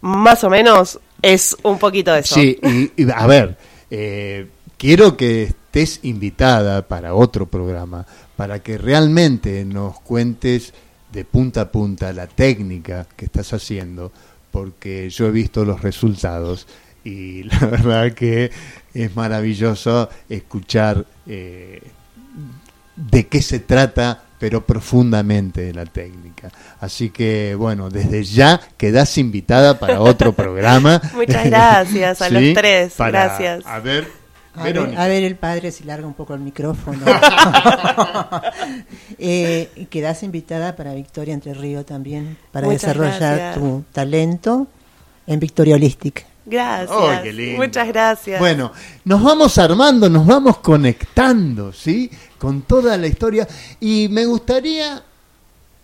[0.00, 2.34] Más o menos es un poquito de eso.
[2.34, 2.58] Sí,
[2.96, 3.56] y, a ver,
[3.90, 8.06] eh, quiero que estés invitada para otro programa,
[8.36, 10.74] para que realmente nos cuentes
[11.12, 14.12] de punta a punta la técnica que estás haciendo,
[14.50, 16.66] porque yo he visto los resultados
[17.04, 18.50] y la verdad que
[18.94, 21.82] es maravilloso escuchar eh,
[22.96, 26.50] de qué se trata, pero profundamente de la técnica.
[26.80, 31.00] Así que, bueno, desde ya quedás invitada para otro programa.
[31.14, 33.66] Muchas gracias a los tres, Para- gracias.
[33.66, 34.08] A ver,
[34.54, 35.02] A ver, Verónica.
[35.02, 37.04] a ver el padre si larga un poco el micrófono.
[39.18, 43.54] eh, quedás invitada para Victoria Entre Río también, para Muchas desarrollar gracias.
[43.54, 44.66] tu talento
[45.26, 46.26] en Victoria Holistic.
[46.44, 46.90] Gracias.
[47.00, 47.62] ¡Ay, qué lindo!
[47.62, 48.40] Muchas gracias.
[48.40, 48.72] Bueno,
[49.04, 52.10] nos vamos armando, nos vamos conectando, ¿sí?
[52.38, 53.46] Con toda la historia.
[53.80, 55.02] Y me gustaría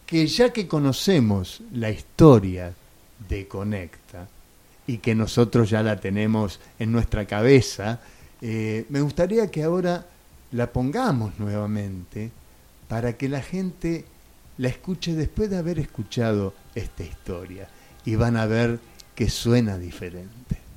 [0.05, 2.73] que ya que conocemos la historia
[3.29, 4.27] de Conecta
[4.87, 8.01] y que nosotros ya la tenemos en nuestra cabeza,
[8.41, 10.07] eh, me gustaría que ahora
[10.53, 12.31] la pongamos nuevamente
[12.89, 14.05] para que la gente
[14.57, 17.69] la escuche después de haber escuchado esta historia
[18.05, 18.81] y van a ver
[19.15, 20.68] que suena diferente.